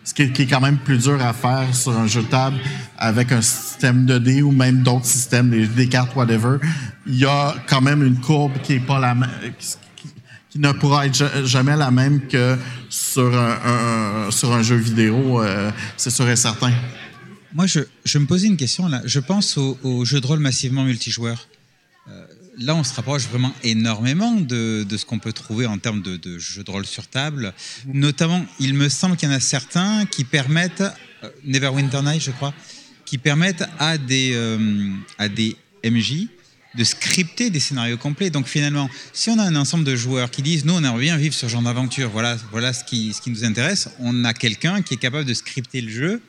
ce 0.06 0.14
qui 0.14 0.22
est, 0.22 0.46
quand 0.46 0.60
même 0.60 0.78
plus 0.78 0.98
dur 0.98 1.20
à 1.20 1.32
faire 1.32 1.74
sur 1.74 1.98
un 1.98 2.06
jeu 2.06 2.22
de 2.22 2.28
table 2.28 2.56
avec 2.96 3.32
un 3.32 3.42
système 3.42 4.06
de 4.06 4.18
dés 4.18 4.40
ou 4.40 4.52
même 4.52 4.84
d'autres 4.84 5.04
systèmes, 5.04 5.50
des, 5.50 5.88
cartes, 5.88 6.14
whatever. 6.14 6.58
Il 7.08 7.16
y 7.16 7.26
a 7.26 7.56
quand 7.66 7.80
même 7.80 8.04
une 8.04 8.20
courbe 8.20 8.52
qui 8.62 8.74
est 8.74 8.80
pas 8.80 9.00
la 9.00 9.16
qui, 10.48 10.60
ne 10.60 10.70
pourra 10.70 11.06
être 11.06 11.44
jamais 11.44 11.76
la 11.76 11.90
même 11.90 12.28
que 12.28 12.56
sur 12.88 13.36
un, 13.36 14.30
sur 14.30 14.52
un 14.52 14.62
jeu 14.62 14.76
vidéo, 14.76 15.42
euh, 15.42 15.72
c'est 15.96 16.10
sûr 16.10 16.26
et 16.30 16.36
certain. 16.36 16.72
Moi, 17.52 17.66
je, 17.66 18.18
me 18.18 18.26
posais 18.26 18.46
une 18.46 18.56
question 18.56 18.86
là. 18.86 19.02
Je 19.04 19.18
pense 19.18 19.58
aux 19.58 19.76
au 19.82 20.04
jeux 20.04 20.20
de 20.20 20.26
rôle 20.26 20.38
massivement 20.38 20.84
multijoueurs. 20.84 21.48
Euh, 22.08 22.24
là, 22.58 22.74
on 22.74 22.84
se 22.84 22.94
rapproche 22.94 23.26
vraiment 23.28 23.52
énormément 23.62 24.32
de, 24.32 24.86
ce 24.96 25.04
qu'on 25.04 25.18
peut 25.18 25.32
trouver 25.32 25.66
en 25.66 25.78
termes 25.78 26.02
de, 26.02 26.38
jeux 26.38 26.64
de 26.64 26.70
rôle 26.70 26.86
sur 26.86 27.06
table. 27.06 27.52
Notamment, 27.86 28.44
il 28.60 28.74
me 28.74 28.88
semble 28.88 29.16
qu'il 29.16 29.28
y 29.28 29.32
en 29.32 29.34
a 29.34 29.40
certains 29.40 30.06
qui 30.06 30.24
permettent, 30.24 30.82
euh, 31.22 31.30
Neverwinter 31.44 32.02
Night, 32.02 32.22
je 32.22 32.30
crois, 32.30 32.54
qui 33.04 33.18
permettent 33.18 33.64
à 33.78 33.98
des, 33.98 34.32
euh, 34.34 34.90
à 35.18 35.28
des 35.28 35.56
MJ 35.84 36.28
de 36.74 36.84
scripter 36.84 37.48
des 37.48 37.60
scénarios 37.60 37.96
complets. 37.96 38.30
Donc 38.30 38.46
finalement, 38.46 38.90
si 39.12 39.30
on 39.30 39.38
a 39.38 39.42
un 39.42 39.56
ensemble 39.56 39.84
de 39.84 39.96
joueurs 39.96 40.30
qui 40.30 40.42
disent, 40.42 40.64
nous, 40.64 40.74
on 40.74 40.84
aimerait 40.84 41.00
bien 41.00 41.16
vivre 41.16 41.34
ce 41.34 41.46
genre 41.48 41.62
d'aventure, 41.62 42.10
voilà, 42.10 42.36
voilà 42.50 42.72
ce, 42.72 42.84
qui, 42.84 43.14
ce 43.14 43.22
qui 43.22 43.30
nous 43.30 43.44
intéresse, 43.44 43.88
on 43.98 44.24
a 44.24 44.34
quelqu'un 44.34 44.82
qui 44.82 44.94
est 44.94 44.98
capable 44.98 45.24
de 45.24 45.34
scripter 45.34 45.80
le 45.80 45.90
jeu 45.90 46.22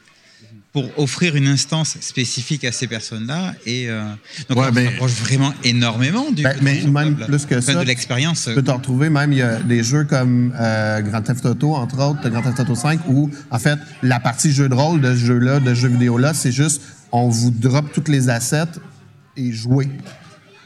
pour 0.77 1.03
offrir 1.03 1.35
une 1.35 1.47
instance 1.47 1.97
spécifique 2.01 2.63
à 2.63 2.71
ces 2.71 2.85
personnes-là. 2.85 3.55
Et 3.65 3.89
euh, 3.89 4.03
donc, 4.47 4.59
on 4.59 4.71
mais, 4.71 4.89
vraiment 5.07 5.51
énormément 5.63 6.29
du, 6.29 6.43
ben, 6.43 6.55
mais 6.61 6.83
même 6.83 7.15
plus 7.15 7.47
que 7.47 7.59
ça, 7.61 7.73
de 7.73 7.81
l'expérience. 7.81 8.43
Tu 8.43 8.53
peux 8.53 8.61
t'en 8.61 8.77
retrouver 8.77 9.09
même, 9.09 9.33
il 9.33 9.39
y 9.39 9.41
a 9.41 9.55
des 9.57 9.81
jeux 9.81 10.03
comme 10.03 10.53
euh, 10.59 11.01
Grand 11.01 11.23
Theft 11.23 11.43
Auto, 11.47 11.73
entre 11.73 11.99
autres, 11.99 12.29
Grand 12.29 12.43
Theft 12.43 12.59
Auto 12.59 12.75
5, 12.75 12.99
où, 13.07 13.27
en 13.49 13.57
fait, 13.57 13.79
la 14.03 14.19
partie 14.19 14.51
jeu 14.51 14.69
de 14.69 14.75
rôle 14.75 15.01
de 15.01 15.15
ce 15.15 15.25
jeu-là, 15.25 15.59
de 15.59 15.73
ce 15.73 15.79
jeu 15.79 15.87
vidéo-là, 15.87 16.35
c'est 16.35 16.51
juste, 16.51 16.83
on 17.11 17.27
vous 17.27 17.49
drop 17.49 17.91
toutes 17.91 18.09
les 18.09 18.29
assets 18.29 18.77
et 19.35 19.51
jouer. 19.51 19.89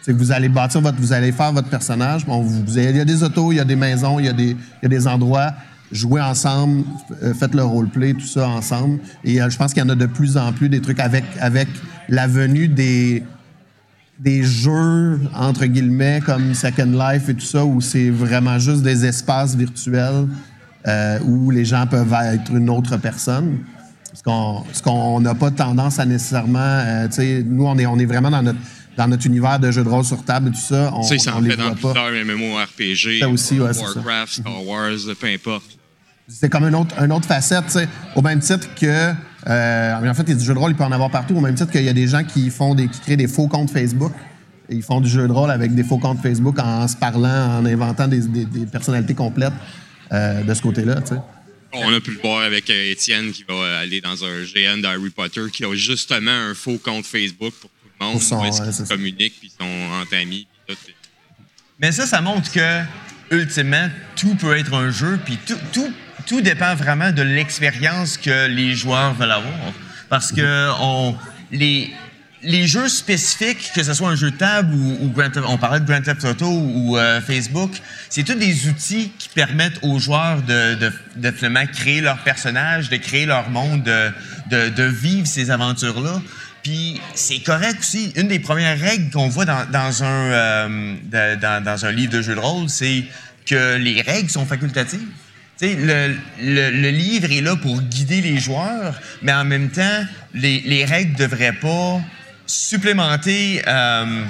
C'est 0.01 0.11
que 0.11 0.17
vous 0.17 0.33
allez 0.33 0.49
bâtir 0.49 0.81
votre, 0.81 0.97
vous 0.97 1.13
allez 1.13 1.31
faire 1.31 1.53
votre 1.53 1.69
personnage. 1.69 2.25
Bon, 2.25 2.41
vous, 2.41 2.77
il 2.77 2.97
y 2.97 2.99
a 2.99 3.05
des 3.05 3.23
autos, 3.23 3.53
il 3.53 3.55
y 3.55 3.61
a 3.61 3.65
des 3.65 3.77
maisons, 3.77 4.19
il 4.19 4.25
y 4.25 4.29
a 4.29 4.33
des, 4.33 4.49
il 4.49 4.83
y 4.83 4.85
a 4.87 4.89
des 4.89 5.07
endroits 5.07 5.53
jouer 5.91 6.21
ensemble, 6.21 6.83
euh, 7.21 7.33
faites 7.33 7.53
le 7.53 7.63
roleplay, 7.63 8.13
tout 8.13 8.25
ça 8.25 8.47
ensemble. 8.47 8.99
Et 9.23 9.41
euh, 9.41 9.49
je 9.49 9.57
pense 9.57 9.73
qu'il 9.73 9.83
y 9.83 9.85
en 9.85 9.89
a 9.89 9.95
de 9.95 10.05
plus 10.05 10.37
en 10.37 10.53
plus 10.53 10.69
des 10.69 10.81
trucs 10.81 10.99
avec, 10.99 11.23
avec 11.39 11.67
la 12.09 12.27
venue 12.27 12.67
des, 12.67 13.23
des 14.19 14.43
jeux, 14.43 15.19
entre 15.35 15.65
guillemets, 15.65 16.21
comme 16.25 16.53
Second 16.53 16.85
Life 16.85 17.29
et 17.29 17.33
tout 17.33 17.45
ça, 17.45 17.65
où 17.65 17.81
c'est 17.81 18.09
vraiment 18.09 18.59
juste 18.59 18.83
des 18.83 19.05
espaces 19.05 19.55
virtuels 19.55 20.27
euh, 20.87 21.19
où 21.25 21.51
les 21.51 21.65
gens 21.65 21.85
peuvent 21.87 22.13
être 22.33 22.51
une 22.55 22.69
autre 22.69 22.97
personne. 22.97 23.59
Ce 24.13 24.81
qu'on 24.81 25.21
n'a 25.21 25.35
pas 25.35 25.51
tendance 25.51 25.99
à 25.99 26.05
nécessairement... 26.05 27.07
sais, 27.09 27.43
nous, 27.45 27.65
on 27.65 27.77
est, 27.77 27.85
on 27.85 27.97
est 27.97 28.05
vraiment 28.05 28.29
dans 28.29 28.43
notre 28.43 28.59
dans 28.97 29.07
notre 29.07 29.25
univers 29.25 29.57
de 29.57 29.71
jeux 29.71 29.85
de 29.85 29.89
rôle 29.89 30.03
sur 30.03 30.21
table 30.25 30.49
et 30.49 30.51
tout 30.51 30.57
ça, 30.57 30.91
on, 30.93 31.01
ça, 31.01 31.17
ça 31.17 31.37
en 31.37 31.41
fait 31.41 31.55
dans 31.55 31.73
plusieurs 31.73 32.11
MMORPG, 32.25 33.19
ça 33.21 33.29
aussi, 33.29 33.53
ouais, 33.57 33.71
Warcraft, 33.71 34.33
Star 34.33 34.67
Wars, 34.67 34.97
peu 35.17 35.27
importe 35.27 35.77
c'est 36.31 36.49
comme 36.49 36.63
une 36.63 36.75
autre, 36.75 36.95
une 37.01 37.11
autre 37.11 37.25
facette, 37.25 37.69
sais, 37.69 37.87
au 38.15 38.21
même 38.21 38.39
titre 38.39 38.67
que. 38.75 39.13
Euh, 39.47 40.09
en 40.09 40.13
fait, 40.13 40.23
il 40.23 40.29
y 40.29 40.31
a 40.33 40.35
du 40.35 40.45
jeu 40.45 40.53
de 40.53 40.59
rôle, 40.59 40.71
il 40.71 40.77
peut 40.77 40.83
en 40.83 40.91
avoir 40.91 41.09
partout, 41.09 41.35
au 41.35 41.41
même 41.41 41.55
titre 41.55 41.71
qu'il 41.71 41.83
y 41.83 41.89
a 41.89 41.93
des 41.93 42.07
gens 42.07 42.23
qui 42.23 42.49
font 42.51 42.75
des, 42.75 42.87
qui 42.87 42.99
créent 42.99 43.17
des 43.17 43.27
faux 43.27 43.47
comptes 43.47 43.71
Facebook. 43.71 44.13
Et 44.69 44.75
ils 44.75 44.83
font 44.83 45.01
du 45.01 45.09
jeu 45.09 45.27
de 45.27 45.33
rôle 45.33 45.51
avec 45.51 45.73
des 45.73 45.83
faux 45.83 45.97
comptes 45.97 46.21
Facebook 46.21 46.57
en 46.59 46.87
se 46.87 46.95
parlant, 46.95 47.59
en 47.59 47.65
inventant 47.65 48.07
des, 48.07 48.21
des, 48.21 48.65
personnalités 48.67 49.15
complètes 49.15 49.53
euh, 50.11 50.43
de 50.43 50.53
ce 50.53 50.61
côté-là. 50.61 51.01
Tu 51.01 51.15
sais. 51.15 51.21
On 51.73 51.93
a 51.93 51.99
pu 51.99 52.11
le 52.11 52.19
voir 52.21 52.43
avec 52.43 52.69
euh, 52.69 52.91
Étienne 52.91 53.31
qui 53.31 53.43
va 53.47 53.79
aller 53.79 53.99
dans 53.99 54.23
un 54.23 54.43
GN 54.43 54.81
d'Harry 54.81 55.09
Potter 55.09 55.43
qui 55.51 55.65
a 55.65 55.73
justement 55.73 56.31
un 56.31 56.53
faux 56.53 56.77
compte 56.77 57.05
Facebook 57.05 57.53
pour 57.59 57.69
tout 57.69 57.89
le 57.99 58.05
monde. 58.05 58.13
Pour 58.13 58.23
son, 58.23 58.41
ouais, 58.41 58.49
ils 58.49 58.87
communiquent, 58.87 59.39
puis 59.39 59.51
ils 59.51 59.63
sont 59.63 60.01
entre 60.01 60.15
amis. 60.15 60.47
Mais 61.79 61.91
ça, 61.91 62.05
ça 62.05 62.21
montre 62.21 62.51
que, 62.51 62.83
ultimement, 63.31 63.89
tout 64.15 64.35
peut 64.35 64.55
être 64.55 64.73
un 64.73 64.91
jeu, 64.91 65.19
puis 65.25 65.37
tout, 65.45 65.57
tout 65.73 65.91
tout 66.25 66.41
dépend 66.41 66.75
vraiment 66.75 67.11
de 67.11 67.21
l'expérience 67.21 68.17
que 68.17 68.47
les 68.47 68.75
joueurs 68.75 69.13
veulent 69.13 69.31
avoir. 69.31 69.73
Parce 70.09 70.31
que 70.31 70.69
les, 71.51 72.67
jeux 72.67 72.89
spécifiques, 72.89 73.71
que 73.73 73.83
ce 73.83 73.93
soit 73.93 74.09
un 74.09 74.15
jeu 74.15 74.31
de 74.31 74.37
table 74.37 74.73
ou, 74.73 75.13
on 75.47 75.57
parlait 75.57 75.79
de 75.79 75.85
Grand 75.85 76.01
Theft 76.01 76.25
Auto 76.25 76.47
ou 76.47 76.97
euh, 76.97 77.21
Facebook, 77.21 77.71
c'est 78.09 78.23
tous 78.23 78.35
des 78.35 78.67
outils 78.67 79.11
qui 79.17 79.29
permettent 79.29 79.79
aux 79.83 79.99
joueurs 79.99 80.41
de, 80.41 80.91
créer 81.71 82.01
leur 82.01 82.17
personnage, 82.19 82.89
de 82.89 82.97
créer 82.97 83.25
leur 83.25 83.49
monde, 83.49 83.83
de, 83.83 84.83
vivre 84.83 85.27
ces 85.27 85.51
aventures-là. 85.51 86.21
Puis 86.63 87.01
c'est 87.15 87.39
correct 87.39 87.79
aussi. 87.79 88.11
Une 88.15 88.27
des 88.27 88.39
premières 88.39 88.79
règles 88.79 89.11
qu'on 89.11 89.29
voit 89.29 89.45
dans, 89.45 90.03
un, 90.03 90.31
euh, 90.31 91.35
dans 91.35 91.85
un 91.85 91.91
livre 91.91 92.11
de 92.11 92.21
jeu 92.21 92.35
de 92.35 92.39
rôle, 92.39 92.69
c'est 92.69 93.05
que 93.45 93.77
les 93.77 94.01
règles 94.01 94.29
sont 94.29 94.45
facultatives. 94.45 95.07
Le, 95.61 96.89
livre 96.89 97.31
est 97.31 97.41
là 97.41 97.55
pour 97.55 97.81
guider 97.81 98.21
les 98.21 98.39
joueurs, 98.39 98.99
mais 99.21 99.33
en 99.33 99.45
même 99.45 99.69
temps, 99.69 100.05
les, 100.33 100.61
les 100.61 100.85
règles 100.85 101.13
ne 101.13 101.27
devraient 101.27 101.53
pas 101.53 102.01
supplémenter, 102.47 103.61
euh, 103.67 104.23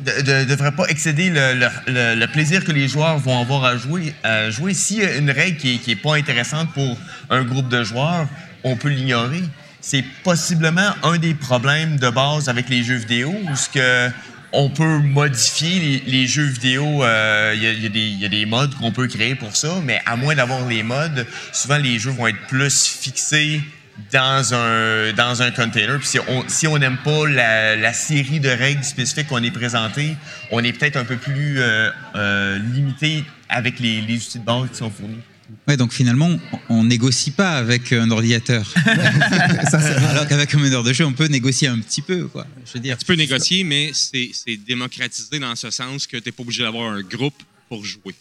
de, 0.00 0.44
devraient 0.44 0.72
pas 0.72 0.86
excéder 0.86 1.30
le, 1.30 2.26
plaisir 2.26 2.64
que 2.64 2.72
les 2.72 2.88
joueurs 2.88 3.18
vont 3.18 3.40
avoir 3.40 3.64
à 3.64 3.76
jouer. 3.76 4.14
À 4.22 4.50
jouer. 4.50 4.74
S'il 4.74 4.98
y 4.98 5.04
a 5.04 5.16
une 5.16 5.30
règle 5.30 5.58
qui 5.58 5.80
n'est 5.86 5.92
est 5.92 5.96
pas 5.96 6.16
intéressante 6.16 6.72
pour 6.72 6.96
un 7.28 7.42
groupe 7.42 7.68
de 7.68 7.84
joueurs, 7.84 8.26
on 8.64 8.76
peut 8.76 8.88
l'ignorer. 8.88 9.42
C'est 9.80 10.04
possiblement 10.24 10.90
un 11.02 11.18
des 11.18 11.34
problèmes 11.34 11.96
de 11.96 12.10
base 12.10 12.48
avec 12.48 12.68
les 12.68 12.82
jeux 12.82 12.96
vidéo, 12.96 13.34
où 13.50 13.56
ce 13.56 13.68
que 13.68 14.10
on 14.52 14.68
peut 14.68 14.98
modifier 14.98 16.02
les, 16.06 16.26
jeux 16.26 16.44
vidéo. 16.44 17.04
Euh, 17.04 17.54
il 17.56 18.20
y, 18.20 18.24
a 18.24 18.28
des 18.28 18.46
modes 18.46 18.74
qu'on 18.74 18.92
peut 18.92 19.06
créer 19.06 19.34
pour 19.34 19.54
ça, 19.56 19.80
mais 19.84 20.00
à 20.06 20.16
moins 20.16 20.34
d'avoir 20.34 20.66
les 20.66 20.82
modes, 20.82 21.26
souvent 21.52 21.78
les 21.78 21.98
jeux 21.98 22.10
vont 22.10 22.26
être 22.26 22.46
plus 22.48 22.86
fixés 22.86 23.60
dans 24.12 24.54
un, 24.54 25.12
dans 25.12 25.42
un 25.42 25.50
container. 25.50 25.98
Puis 25.98 26.08
si 26.08 26.18
on 26.20 26.44
si 26.48 26.68
n'aime 26.68 26.98
pas 27.04 27.26
la, 27.28 27.92
série 27.92 28.40
de 28.40 28.48
règles 28.48 28.84
spécifiques 28.84 29.28
qu'on 29.28 29.42
est 29.42 29.50
présenté, 29.50 30.16
on 30.50 30.62
est 30.64 30.72
peut-être 30.72 30.96
un 30.96 31.04
peu 31.04 31.16
plus 31.16 31.60
euh, 31.60 31.90
euh, 32.16 32.58
limité 32.58 33.24
avec 33.48 33.78
les, 33.78 34.00
les 34.00 34.16
outils 34.16 34.38
de 34.38 34.44
base 34.44 34.70
qui 34.70 34.76
sont 34.76 34.90
fournis. 34.90 35.20
Ouais, 35.68 35.76
donc 35.76 35.92
finalement, 35.92 36.30
on 36.68 36.84
négocie 36.84 37.30
pas 37.30 37.52
avec 37.52 37.92
un 37.92 38.10
ordinateur. 38.10 38.66
ça, 39.70 39.78
Alors 40.10 40.26
qu'avec 40.26 40.54
un 40.54 40.58
meneur 40.58 40.82
de 40.82 40.92
jeu, 40.92 41.04
on 41.04 41.12
peut 41.12 41.26
négocier 41.26 41.68
un 41.68 41.78
petit 41.78 42.02
peu, 42.02 42.26
quoi. 42.28 42.46
Je 42.66 42.72
veux 42.74 42.80
dire. 42.80 42.98
Tu 42.98 43.04
peux 43.04 43.14
négocier, 43.14 43.64
mais 43.64 43.92
c'est 43.94 44.56
démocratisé 44.66 45.38
dans 45.38 45.54
ce 45.56 45.70
sens 45.70 46.06
que 46.06 46.16
tu 46.16 46.22
n'es 46.26 46.32
pas 46.32 46.42
obligé 46.42 46.62
d'avoir 46.62 46.92
un 46.92 47.02
groupe 47.02 47.40
pour 47.68 47.84
jouer. 47.84 48.14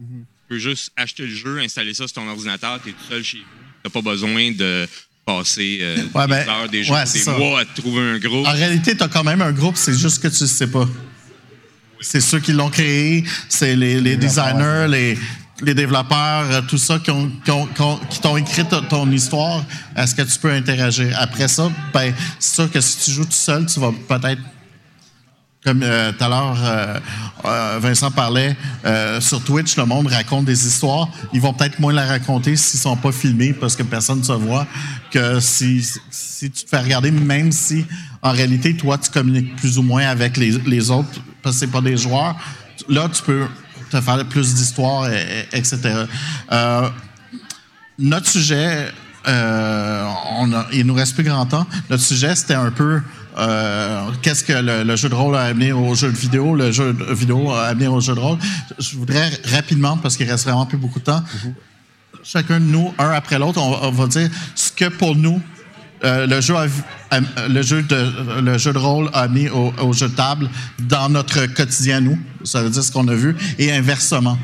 Mm 0.00 0.04
-hmm. 0.04 0.20
Tu 0.20 0.54
peux 0.54 0.58
juste 0.58 0.92
acheter 0.96 1.24
le 1.26 1.34
jeu, 1.34 1.58
installer 1.58 1.94
ça 1.94 2.06
sur 2.06 2.14
ton 2.14 2.28
ordinateur, 2.28 2.80
tu 2.82 2.90
es 2.90 2.92
tout 2.92 3.08
seul 3.08 3.22
chez 3.24 3.38
vous. 3.38 3.44
Tu 3.44 3.84
n'as 3.84 3.90
pas 3.90 4.02
besoin 4.12 4.52
de 4.52 4.86
passer 5.26 5.78
euh, 5.80 5.96
ouais, 6.14 6.22
des 6.26 6.28
ben, 6.28 6.48
heures, 6.48 6.68
des 6.68 6.84
jours, 6.84 6.94
ouais, 6.96 7.04
des 7.04 7.18
ça. 7.18 7.36
mois 7.36 7.60
à 7.60 7.64
trouver 7.64 8.02
un 8.14 8.18
groupe. 8.18 8.46
En 8.46 8.52
réalité, 8.52 8.96
tu 8.96 9.02
as 9.02 9.08
quand 9.08 9.24
même 9.24 9.42
un 9.42 9.52
groupe, 9.52 9.76
c'est 9.76 9.98
juste 10.04 10.22
que 10.22 10.28
tu 10.28 10.44
ne 10.44 10.48
sais 10.48 10.68
pas. 10.68 10.88
C'est 12.00 12.20
ceux 12.20 12.40
qui 12.40 12.52
l'ont 12.52 12.70
créé, 12.70 13.24
c'est 13.48 13.74
les, 13.74 14.00
les 14.00 14.16
designers, 14.16 14.86
les, 14.88 15.18
les 15.62 15.74
développeurs, 15.74 16.44
euh, 16.50 16.60
tout 16.68 16.78
ça 16.78 16.98
qui 16.98 17.10
ont, 17.10 17.30
qui 17.44 17.50
ont, 17.50 17.66
qui 17.66 17.80
ont- 17.80 18.00
qui 18.10 18.20
t'ont 18.20 18.36
écrit 18.36 18.64
ton, 18.64 19.10
histoire. 19.10 19.64
Est-ce 19.96 20.14
que 20.14 20.22
tu 20.22 20.38
peux 20.38 20.52
interagir? 20.52 21.16
Après 21.18 21.48
ça, 21.48 21.70
ben, 21.92 22.12
c'est 22.38 22.54
sûr 22.56 22.70
que 22.70 22.80
si 22.80 22.98
tu 23.04 23.10
joues 23.10 23.24
tout 23.24 23.32
seul, 23.32 23.66
tu 23.66 23.80
vas 23.80 23.92
peut-être 24.08 24.42
comme 25.64 25.82
euh, 25.82 26.12
tout 26.12 26.22
à 26.22 26.28
l'heure, 26.28 26.56
euh, 27.44 27.78
Vincent 27.80 28.12
parlait, 28.12 28.56
sur 29.20 29.42
Twitch, 29.42 29.76
le 29.76 29.84
monde 29.84 30.06
raconte 30.06 30.44
des 30.44 30.66
histoires. 30.66 31.08
Ils 31.32 31.40
vont 31.40 31.52
peut-être 31.52 31.80
moins 31.80 31.92
la 31.92 32.06
raconter 32.06 32.54
s'ils 32.54 32.78
sont 32.78 32.96
pas 32.96 33.10
filmés 33.10 33.52
parce 33.52 33.74
que 33.74 33.82
personne 33.82 34.20
ne 34.20 34.24
se 34.24 34.32
voit 34.32 34.66
que 35.10 35.40
si, 35.40 35.84
si 36.10 36.50
tu 36.50 36.64
te 36.64 36.68
fais 36.68 36.78
regarder, 36.78 37.10
même 37.10 37.50
si 37.50 37.84
en 38.22 38.30
réalité, 38.30 38.76
toi, 38.76 38.98
tu 38.98 39.10
communiques 39.10 39.56
plus 39.56 39.78
ou 39.78 39.82
moins 39.82 40.06
avec 40.06 40.36
les, 40.36 40.52
les 40.66 40.90
autres 40.90 41.20
parce 41.42 41.56
que 41.56 41.60
c'est 41.60 41.72
pas 41.72 41.80
des 41.80 41.96
joueurs. 41.96 42.36
Là, 42.88 43.08
tu 43.12 43.22
peux 43.22 43.46
te 43.90 44.00
faire 44.00 44.24
plus 44.26 44.54
d'histoires, 44.54 45.08
et- 45.10 45.46
et- 45.52 45.58
etc. 45.58 45.78
Euh, 46.52 46.88
notre 47.98 48.28
sujet, 48.28 48.88
euh, 49.28 50.04
on 50.38 50.52
a- 50.52 50.66
il 50.72 50.86
nous 50.86 50.94
reste 50.94 51.14
plus 51.14 51.24
grand 51.24 51.46
temps. 51.46 51.66
Notre 51.90 52.02
sujet, 52.02 52.34
c'était 52.36 52.54
un 52.54 52.70
peu 52.70 53.00
euh, 53.38 54.00
qu'est-ce 54.22 54.42
que 54.42 54.54
le, 54.54 54.82
le 54.82 54.96
jeu 54.96 55.10
de 55.10 55.14
rôle 55.14 55.36
a 55.36 55.42
amené 55.42 55.70
au 55.70 55.94
jeu 55.94 56.10
de 56.10 56.16
vidéo, 56.16 56.54
le 56.56 56.72
jeu 56.72 56.94
de 56.94 57.12
vidéo 57.12 57.50
a 57.52 57.66
amené 57.66 57.86
au 57.86 58.00
jeu 58.00 58.14
de 58.14 58.18
rôle. 58.20 58.38
Je 58.78 58.96
voudrais 58.96 59.30
rapidement, 59.52 59.98
parce 59.98 60.16
qu'il 60.16 60.26
reste 60.30 60.44
vraiment 60.44 60.64
plus 60.64 60.78
beaucoup 60.78 61.00
de 61.00 61.04
temps, 61.04 61.22
chacun 62.22 62.58
de 62.60 62.64
nous, 62.64 62.94
un 62.98 63.10
après 63.10 63.38
l'autre, 63.38 63.60
on, 63.60 63.88
on 63.88 63.90
va 63.90 64.06
dire 64.06 64.30
ce 64.54 64.72
que 64.72 64.86
pour 64.86 65.14
nous, 65.14 65.42
euh, 66.04 66.26
le, 66.26 66.40
jeu 66.40 66.54
a- 66.56 66.66
a- 67.16 67.48
le, 67.48 67.62
jeu 67.62 67.82
de, 67.82 68.40
le 68.42 68.58
jeu 68.58 68.72
de 68.72 68.78
rôle 68.78 69.08
a 69.12 69.28
mis 69.28 69.48
au, 69.48 69.72
au 69.80 69.92
jeu 69.92 70.08
de 70.08 70.14
table 70.14 70.48
dans 70.78 71.08
notre 71.08 71.46
quotidien, 71.46 72.00
nous. 72.00 72.18
Ça 72.44 72.62
veut 72.62 72.70
dire 72.70 72.82
ce 72.84 72.92
qu'on 72.92 73.08
a 73.08 73.14
vu, 73.14 73.34
et 73.58 73.72
inversement. 73.72 74.38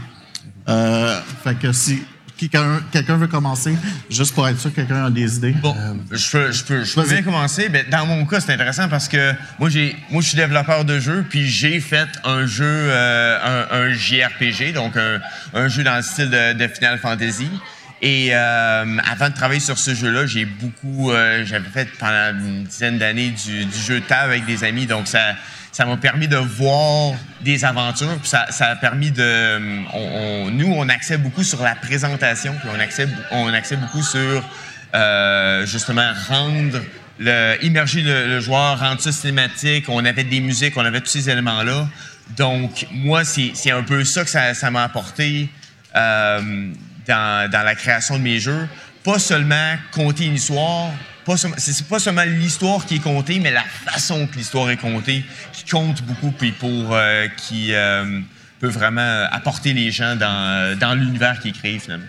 Euh, 0.69 1.21
fait 1.45 1.57
que 1.59 1.73
si 1.73 2.03
quelqu'un 2.37 3.17
veut 3.19 3.29
commencer, 3.29 3.73
juste 4.11 4.35
pour 4.35 4.49
être 4.49 4.59
sûr 4.59 4.71
que 4.71 4.77
quelqu'un 4.77 5.05
a 5.05 5.11
des 5.11 5.37
idées. 5.37 5.53
Bon, 5.63 5.77
je 6.11 6.31
peux, 6.31 6.51
je 6.51 6.65
peux, 6.65 6.83
je 6.85 6.95
peux 6.95 7.03
vas-y. 7.03 7.11
bien 7.15 7.23
commencer. 7.23 7.69
Ben, 7.69 7.85
dans 7.91 8.05
mon 8.07 8.27
cas, 8.27 8.41
c'est 8.41 8.53
intéressant 8.53 8.89
parce 8.89 9.07
que 9.09 9.33
moi, 9.61 9.69
j'ai, 9.69 9.95
moi, 10.11 10.23
je 10.23 10.29
suis 10.29 10.37
développeur 10.37 10.85
de 10.85 10.99
jeux, 10.99 11.25
puis 11.29 11.47
j'ai 11.49 11.79
fait 11.79 12.09
un 12.25 12.47
jeu, 12.47 12.65
euh, 12.67 13.67
un, 13.71 13.77
un 13.77 13.93
JRPG, 13.93 14.73
donc 14.75 14.97
un, 14.97 15.21
un 15.55 15.69
jeu 15.69 15.85
dans 15.85 15.95
le 15.97 16.03
style 16.03 16.31
de, 16.31 16.55
de 16.55 16.67
Final 16.67 16.99
Fantasy. 16.99 17.49
Et 18.05 18.31
euh, 18.33 18.99
avant 19.09 19.29
de 19.31 19.35
travailler 19.35 19.61
sur 19.61 19.79
ce 19.79 19.95
jeu-là, 19.95 20.27
j'ai 20.27 20.45
beaucoup, 20.45 21.13
euh, 21.13 21.45
j'avais 21.47 21.69
fait 21.69 21.89
pendant 22.01 22.37
une 22.37 22.65
dizaine 22.65 22.99
d'années 22.99 23.31
du, 23.31 23.63
jeu 23.73 24.01
de 24.01 24.05
table 24.05 24.33
avec 24.33 24.45
des 24.45 24.65
amis, 24.65 24.87
donc 24.87 25.07
ça, 25.07 25.37
ça 25.71 25.87
m'a 25.87 25.97
permis 25.97 26.27
de 26.27 26.37
voir 26.37 27.15
des 27.43 27.65
aventures, 27.65 28.19
puis 28.19 28.29
ça, 28.29 28.47
a 28.59 28.75
permis 28.75 29.13
de, 29.13 29.59
on- 29.95 30.51
nous, 30.51 30.67
on 30.67 30.89
axait 30.89 31.17
beaucoup 31.17 31.45
sur 31.45 31.63
la 31.63 31.77
présentation, 31.77 32.55
puis 32.61 32.69
on 32.77 32.81
axait, 32.81 33.07
on 33.31 33.53
beaucoup 33.77 34.03
sur 34.03 34.43
euh, 34.97 35.65
justement 35.65 36.11
rendre 36.29 36.81
le, 37.21 37.57
immerger 37.63 38.03
le, 38.03 38.41
joueur, 38.41 38.81
rendre 38.81 39.01
ça 39.01 39.13
cinématique. 39.13 39.89
On 39.89 40.05
avait 40.05 40.25
des 40.25 40.41
musiques, 40.41 40.77
on 40.77 40.85
avait 40.85 41.01
tous 41.01 41.07
ces 41.09 41.31
éléments-là. 41.31 41.89
Donc, 42.37 42.87
moi, 42.91 43.23
c'est 43.25 43.71
un 43.71 43.83
peu 43.85 44.05
ça 44.05 44.25
que 44.25 44.31
ça 44.31 44.71
m'a 44.71 44.83
apporté 44.83 45.49
euh, 45.95 46.73
dans, 47.07 47.51
dans 47.51 47.63
la 47.63 47.75
création 47.75 48.17
de 48.19 48.23
mes 48.23 48.39
jeux. 48.39 48.69
Pas 49.05 49.19
seulement 49.19 49.75
compter 49.93 50.27
une 50.27 50.35
histoire, 50.35 50.91
pas 51.25 51.35
c'est 51.37 51.87
pas 51.89 51.99
seulement 51.99 52.23
l'histoire 52.25 52.85
qui 52.87 52.97
est 52.97 53.03
contée, 53.03 53.41
mais 53.41 53.51
la 53.51 53.65
façon 53.65 54.27
que 54.27 54.37
l'histoire 54.37 54.71
est 54.71 54.77
contée 54.77 55.25
qui 55.53 55.65
compte 55.71 56.03
beaucoup, 56.03 56.31
puis 56.31 56.53
pour 56.53 56.91
euh, 56.95 57.27
qui 57.37 57.75
euh, 57.75 58.21
peut 58.61 58.69
vraiment 58.69 59.27
apporter 59.33 59.73
les 59.73 59.91
gens 59.91 60.15
dans, 60.15 60.79
dans 60.79 60.95
l'univers 60.95 61.41
qui 61.41 61.49
est 61.49 61.53
créé 61.53 61.79
finalement. 61.81 62.07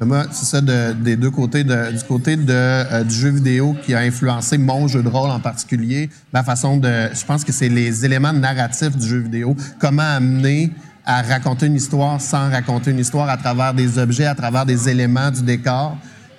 Moi, 0.00 0.26
c'est 0.32 0.46
ça 0.46 0.60
de- 0.60 0.94
des 0.94 1.14
deux 1.14 1.30
côtés. 1.30 1.62
de- 1.62 1.92
du 1.96 2.02
côté 2.02 2.34
de, 2.34 2.44
euh, 2.52 3.04
du 3.04 3.14
jeu 3.14 3.28
vidéo 3.30 3.76
qui 3.84 3.94
a 3.94 4.00
influencé 4.00 4.58
mon 4.58 4.88
jeu 4.88 5.00
de 5.00 5.08
rôle 5.08 5.30
en 5.30 5.38
particulier, 5.38 6.10
ma 6.32 6.42
façon 6.42 6.76
de. 6.76 7.08
Je 7.14 7.24
pense 7.24 7.44
que 7.44 7.52
c'est 7.52 7.68
les 7.68 8.04
éléments 8.04 8.32
narratifs 8.32 8.96
du 8.96 9.06
jeu 9.08 9.18
vidéo. 9.18 9.54
Comment 9.78 10.16
amener 10.16 10.72
à 11.04 11.22
raconter 11.22 11.66
une 11.66 11.74
histoire 11.76 12.20
sans 12.20 12.50
raconter 12.50 12.90
une 12.90 12.98
histoire 12.98 13.28
à 13.28 13.36
travers 13.36 13.74
des 13.74 13.98
objets, 13.98 14.26
à 14.26 14.34
travers 14.34 14.64
des 14.66 14.88
éléments 14.88 15.30
du 15.30 15.42
décor. 15.42 15.96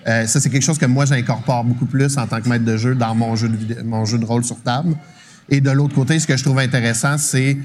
Euh, 0.08 0.26
ça, 0.26 0.40
c'est 0.40 0.50
quelque 0.50 0.64
chose 0.64 0.78
que 0.78 0.86
moi, 0.86 1.06
j'incorpore 1.06 1.64
beaucoup 1.64 1.86
plus 1.86 2.18
en 2.18 2.28
tant 2.28 2.42
que 2.42 2.50
maître 2.50 2.66
de 2.66 2.78
jeu 2.78 2.96
dans 2.96 3.16
mon 3.16 3.36
jeu 3.36 3.50
de, 3.50 3.82
mon 3.84 4.06
jeu 4.06 4.18
de 4.18 4.26
rôle 4.26 4.44
sur 4.44 4.62
table. 4.62 4.96
Et 5.50 5.62
de 5.62 5.72
l'autre 5.72 5.96
côté, 5.96 6.20
ce 6.20 6.28
que 6.28 6.36
je 6.38 6.44
trouve 6.44 6.60
intéressant, 6.60 7.18
c'est 7.18 7.58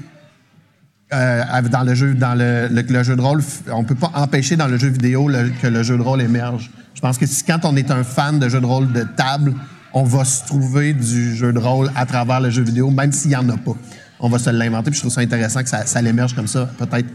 euh, 1.13 1.43
dans 1.71 1.83
le 1.83 1.95
jeu, 1.95 2.13
dans 2.13 2.35
le, 2.35 2.67
le- 2.69 3.03
jeu 3.03 3.15
de 3.15 3.21
rôle, 3.21 3.41
on 3.71 3.83
peut 3.83 3.95
pas 3.95 4.11
empêcher 4.15 4.55
dans 4.55 4.67
le 4.67 4.77
jeu 4.77 4.89
vidéo 4.89 5.29
que 5.61 5.67
le 5.67 5.83
jeu 5.83 5.97
de 5.97 6.01
rôle 6.01 6.21
émerge. 6.21 6.69
Je 6.93 7.01
pense 7.01 7.17
que 7.17 7.25
si, 7.25 7.43
quand 7.43 7.63
on 7.63 7.75
est 7.75 7.91
un 7.91 8.03
fan 8.03 8.39
de 8.39 8.47
jeu 8.49 8.59
de 8.61 8.65
rôle 8.65 8.91
de 8.91 9.03
table, 9.03 9.53
on 9.93 10.03
va 10.03 10.23
se 10.23 10.45
trouver 10.45 10.93
du 10.93 11.35
jeu 11.35 11.51
de 11.51 11.59
rôle 11.59 11.91
à 11.95 12.05
travers 12.05 12.39
le 12.41 12.49
jeu 12.51 12.61
vidéo, 12.61 12.91
même 12.91 13.11
s'il 13.11 13.31
y 13.31 13.35
en 13.35 13.49
a 13.49 13.57
pas. 13.57 13.75
On 14.19 14.29
va 14.29 14.39
se 14.39 14.49
l'inventer. 14.49 14.91
Puis 14.91 14.97
je 14.97 15.01
trouve 15.01 15.13
ça 15.13 15.21
intéressant 15.21 15.63
que 15.63 15.69
ça, 15.69 15.85
ça 15.85 16.01
l'émerge 16.01 16.33
comme 16.33 16.47
ça, 16.47 16.65
peut-être 16.77 17.07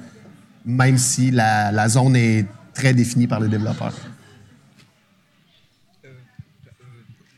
même 0.64 0.96
si 0.96 1.30
la, 1.30 1.70
la 1.72 1.88
zone 1.88 2.16
est 2.16 2.46
très 2.72 2.94
définie 2.94 3.26
par 3.26 3.40
les 3.40 3.48
développeurs. 3.48 3.92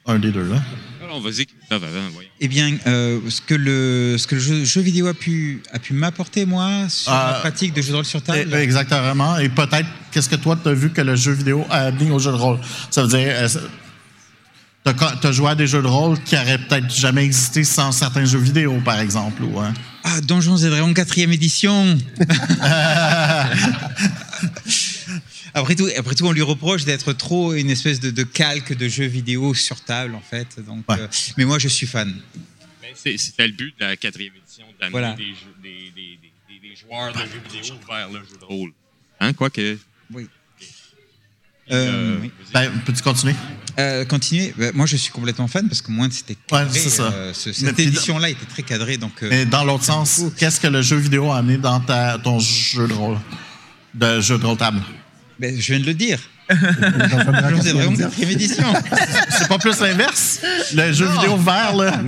Un 0.07 0.19
des 0.21 0.31
deux, 0.31 0.49
là. 0.49 0.63
Alors, 1.05 1.21
vas-y. 1.21 1.47
Eh 2.41 2.49
bien, 2.49 2.77
euh, 2.87 3.21
ce 3.29 3.41
que 3.41 3.55
le, 3.55 4.17
ce 4.19 4.27
que 4.27 4.37
le 4.37 4.41
jeu, 4.41 4.65
jeu 4.65 4.81
vidéo 4.81 5.07
a 5.09 5.15
pu, 5.15 5.63
a 5.73 5.79
pu 5.79 5.95
m'apporter, 5.95 6.47
moi, 6.47 6.89
sur 6.89 7.13
Ah, 7.13 7.33
la 7.35 7.41
pratique 7.41 7.73
de 7.75 7.83
jeu 7.83 7.91
de 7.91 7.97
rôle 7.97 8.05
sur 8.05 8.23
table? 8.23 8.49
Eh, 8.53 8.57
Exactement. 8.57 9.37
Et 9.39 9.49
peut-être, 9.49 9.89
qu'est-ce 10.13 10.29
que 10.29 10.37
toi, 10.37 10.57
tu 10.61 10.69
as 10.69 10.75
vu 10.75 10.91
que 10.91 11.01
le 11.01 11.17
jeu 11.17 11.33
vidéo 11.33 11.65
a 11.71 11.87
amené 11.87 12.11
au 12.11 12.19
jeu 12.19 12.31
de 12.31 12.37
rôle? 12.37 12.59
Ça 12.91 13.03
veut 13.03 13.09
dire, 13.09 13.35
tu 14.95 15.27
as, 15.27 15.33
joué 15.33 15.51
à 15.51 15.55
des 15.55 15.67
jeux 15.67 15.83
de 15.83 15.87
rôle 15.87 16.21
qui 16.23 16.37
auraient 16.37 16.59
peut-être 16.59 16.91
jamais 16.95 17.25
existé 17.25 17.65
sans 17.65 17.93
certains 17.93 18.25
jeux 18.25 18.39
vidéo, 18.39 18.81
par 18.85 19.01
exemple. 19.01 19.43
Ou, 19.43 19.59
hein? 19.61 19.73
Ah, 20.05 20.21
Donjons 20.21 20.57
et 20.57 20.69
Dragons 20.71 20.95
4 20.95 21.19
édition 21.19 21.99
après, 25.55 25.75
tout, 25.75 25.89
après 25.97 26.15
tout, 26.15 26.27
on 26.27 26.33
lui 26.33 26.43
reproche 26.43 26.85
d'être 26.85 27.13
trop 27.13 27.55
une 27.55 27.71
espèce 27.71 27.99
de, 28.01 28.11
de 28.11 28.23
calque 28.23 28.77
de 28.77 28.89
jeux 28.89 29.07
vidéo 29.07 29.55
sur 29.55 29.81
table, 29.81 30.15
en 30.15 30.21
fait. 30.21 30.65
Donc, 30.65 30.85
Ouais. 30.89 30.97
euh, 31.01 31.09
mais 31.37 31.45
moi, 31.45 31.59
je 31.59 31.69
suis 31.69 31.87
fan. 31.87 32.15
Ben, 32.83 32.91
C'était 32.95 33.47
le 33.47 33.55
but 33.55 33.75
de 33.81 33.85
la 33.87 33.97
quatrième 33.97 34.33
édition, 34.45 34.65
d'amener 34.79 34.91
Voilà. 34.93 35.13
des, 35.15 35.25
des, 35.63 35.91
des, 35.95 36.19
des, 36.19 36.19
des- 36.61 36.69
des 36.69 36.77
joueurs 36.77 37.13
de 37.13 37.19
jeux 37.19 37.41
vidéo 37.53 37.75
vers 37.89 38.09
le 38.11 38.21
jeu 38.21 38.37
de 38.41 38.45
rôle. 38.45 38.73
Hein, 39.21 39.33
quoi 39.33 39.51
que. 39.51 39.79
Oui. 40.13 40.29
Euh, 41.71 42.17
Euh, 42.17 42.19
oui. 42.23 42.31
Ben, 42.55 42.71
peux-tu 42.85 43.03
continuer? 43.03 43.35
Euh, 43.79 44.05
continuer. 44.05 44.55
Ben, 44.57 44.73
moi, 44.75 44.87
je 44.87 44.97
suis 44.97 45.11
complètement 45.13 45.49
fan 45.49 45.67
parce 45.69 45.83
que 45.83 45.91
moi, 45.91 46.07
c'était 46.11 46.37
Ouais, 46.53 46.61
cadré. 46.61 46.79
c'est 46.79 46.91
ça. 46.91 47.13
euh, 47.13 47.33
ce- 47.35 47.53
cette 47.53 47.79
édition-là 47.79 48.31
était 48.31 48.47
très 48.47 48.63
cadrée. 48.63 48.97
Donc, 48.97 49.13
euh, 49.23 49.29
Mais 49.31 49.45
dans 49.47 49.65
l'autre 49.65 49.85
sens, 49.85 50.23
qu'est-ce 50.39 50.61
que 50.61 50.69
le 50.69 50.81
jeu 50.83 50.97
vidéo 50.97 51.31
a 51.33 51.39
amené 51.39 51.59
dans 51.59 51.81
ta, 51.81 52.19
ton 52.23 52.39
jeu 52.39 52.87
de 52.87 52.93
rôle? 52.95 53.19
De 53.95 54.21
jeu 54.21 54.39
de 54.39 54.47
rôle 54.47 54.57
table? 54.57 54.81
ben, 55.39 55.55
je 55.61 55.67
viens 55.73 55.81
de 55.81 55.87
le 55.87 55.95
dire. 55.95 56.19
Donjons 56.49 57.63
et 57.63 57.73
Dragons 57.73 57.97
4 57.97 58.23
édition. 58.23 58.73
C'est 59.31 59.49
pas 59.49 59.59
plus 59.59 59.79
l'inverse? 59.81 60.41
Le 60.75 60.93
jeu 60.93 61.07
vidéo 61.09 61.37
vert, 61.37 61.75
là? 61.75 62.01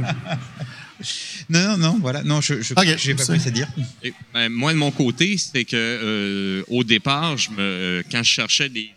non, 1.50 1.60
non, 1.60 1.76
non, 1.78 1.98
voilà. 2.00 2.22
Non, 2.22 2.40
je 2.40 2.60
je- 2.62 2.74
Ok, 2.74 2.86
j'ai 2.96 3.14
pas 3.14 3.24
c'est- 3.24 3.32
plus 3.32 3.46
à 3.46 3.50
dire. 3.50 3.66
Et, 4.02 4.12
ben, 4.32 4.48
moi, 4.48 4.72
de 4.72 4.78
mon 4.78 4.90
côté, 4.92 5.36
c'est 5.38 5.64
que 5.64 5.76
euh, 5.76 6.62
au 6.68 6.84
départ, 6.84 7.36
je 7.36 7.50
me, 7.50 7.56
euh, 7.60 8.02
quand 8.10 8.22
je 8.22 8.30
cherchais 8.30 8.68
des, 8.68 8.90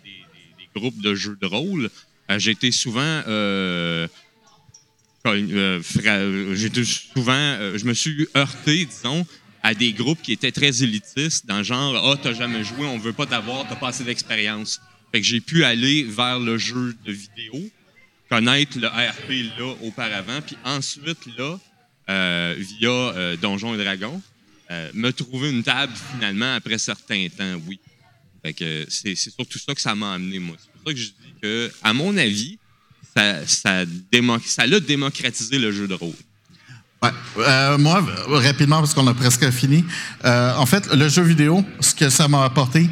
groupes 0.76 1.02
de 1.02 1.16
jeux 1.16 1.38
de 1.42 1.48
rôle, 1.48 1.90
euh, 2.30 2.40
j'étais 2.40 2.72
souvent. 2.72 3.22
Euh, 3.28 4.08
euh, 5.28 5.82
j'étais 6.54 6.84
souvent. 6.84 7.58
je 7.76 7.86
me 7.86 7.94
suis 7.94 8.28
heurté, 8.36 8.86
disons, 8.86 9.26
à 9.62 9.76
des 9.76 9.94
groupes 9.94 10.22
qui 10.22 10.32
étaient 10.32 10.52
très 10.52 10.84
élitistes, 10.84 11.46
dans 11.46 11.60
le 11.60 11.64
genre 11.64 12.12
Ah, 12.12 12.18
t'as 12.22 12.34
jamais 12.34 12.64
joué, 12.64 12.86
on 12.88 12.98
veut 12.98 13.14
pas 13.14 13.28
t'avoir, 13.28 13.68
t'as 13.68 13.76
pas 13.76 13.90
assez 13.90 14.04
d'expérience. 14.04 14.82
Fait 15.12 15.22
que 15.22 15.28
j'ai 15.28 15.42
pu 15.42 15.64
aller 15.64 16.04
vers 16.04 16.40
le 16.40 16.58
jeu 16.58 16.96
de 17.06 17.12
vidéo 17.12 17.70
connaître 18.30 18.80
le 18.80 18.88
RP 18.88 19.60
là 19.60 19.76
auparavant, 19.84 20.42
puis 20.42 20.56
ensuite 20.64 21.20
là, 21.38 21.60
via 22.58 22.90
euh, 22.90 23.36
Donjons 23.36 23.76
et 23.76 23.84
Dragons, 23.84 24.22
me 24.94 25.12
trouver 25.12 25.50
une 25.50 25.64
table 25.64 25.92
finalement 26.14 26.56
après 26.56 26.78
certains 26.78 27.28
temps, 27.28 27.62
oui. 27.68 27.78
C'est 28.43 29.15
surtout 29.15 29.60
ça 29.60 29.75
que 29.75 29.82
ça 29.82 29.95
m'a 29.95 30.13
amené, 30.13 30.39
moi. 30.39 30.56
C'est 30.60 30.71
pour 30.71 30.82
ça 30.88 30.93
que 30.93 30.99
je 30.99 31.08
dis 31.08 31.34
que, 31.41 31.71
à 31.84 31.93
mon 31.93 32.17
avis, 32.17 32.58
ça, 33.15 33.45
ça, 33.45 33.86
démocratisé 34.82 35.60
le 35.60 35.71
jeu 35.71 35.88
de 35.88 35.93
rôle. 35.93 36.13
Ouais. 37.04 37.10
Euh, 37.39 37.77
moi, 37.80 38.04
rapidement, 38.27 38.77
parce 38.80 38.93
qu'on 38.93 39.08
a 39.08 39.13
presque 39.13 39.49
fini. 39.49 39.84
Euh, 40.23 40.54
en 40.56 40.65
fait, 40.67 40.93
le 40.93 41.10
jeu 41.10 41.23
vidéo, 41.23 41.65
ce 41.80 41.95
que 41.95 42.10
ça 42.10 42.27
m'a 42.27 42.45
apporté 42.45 42.88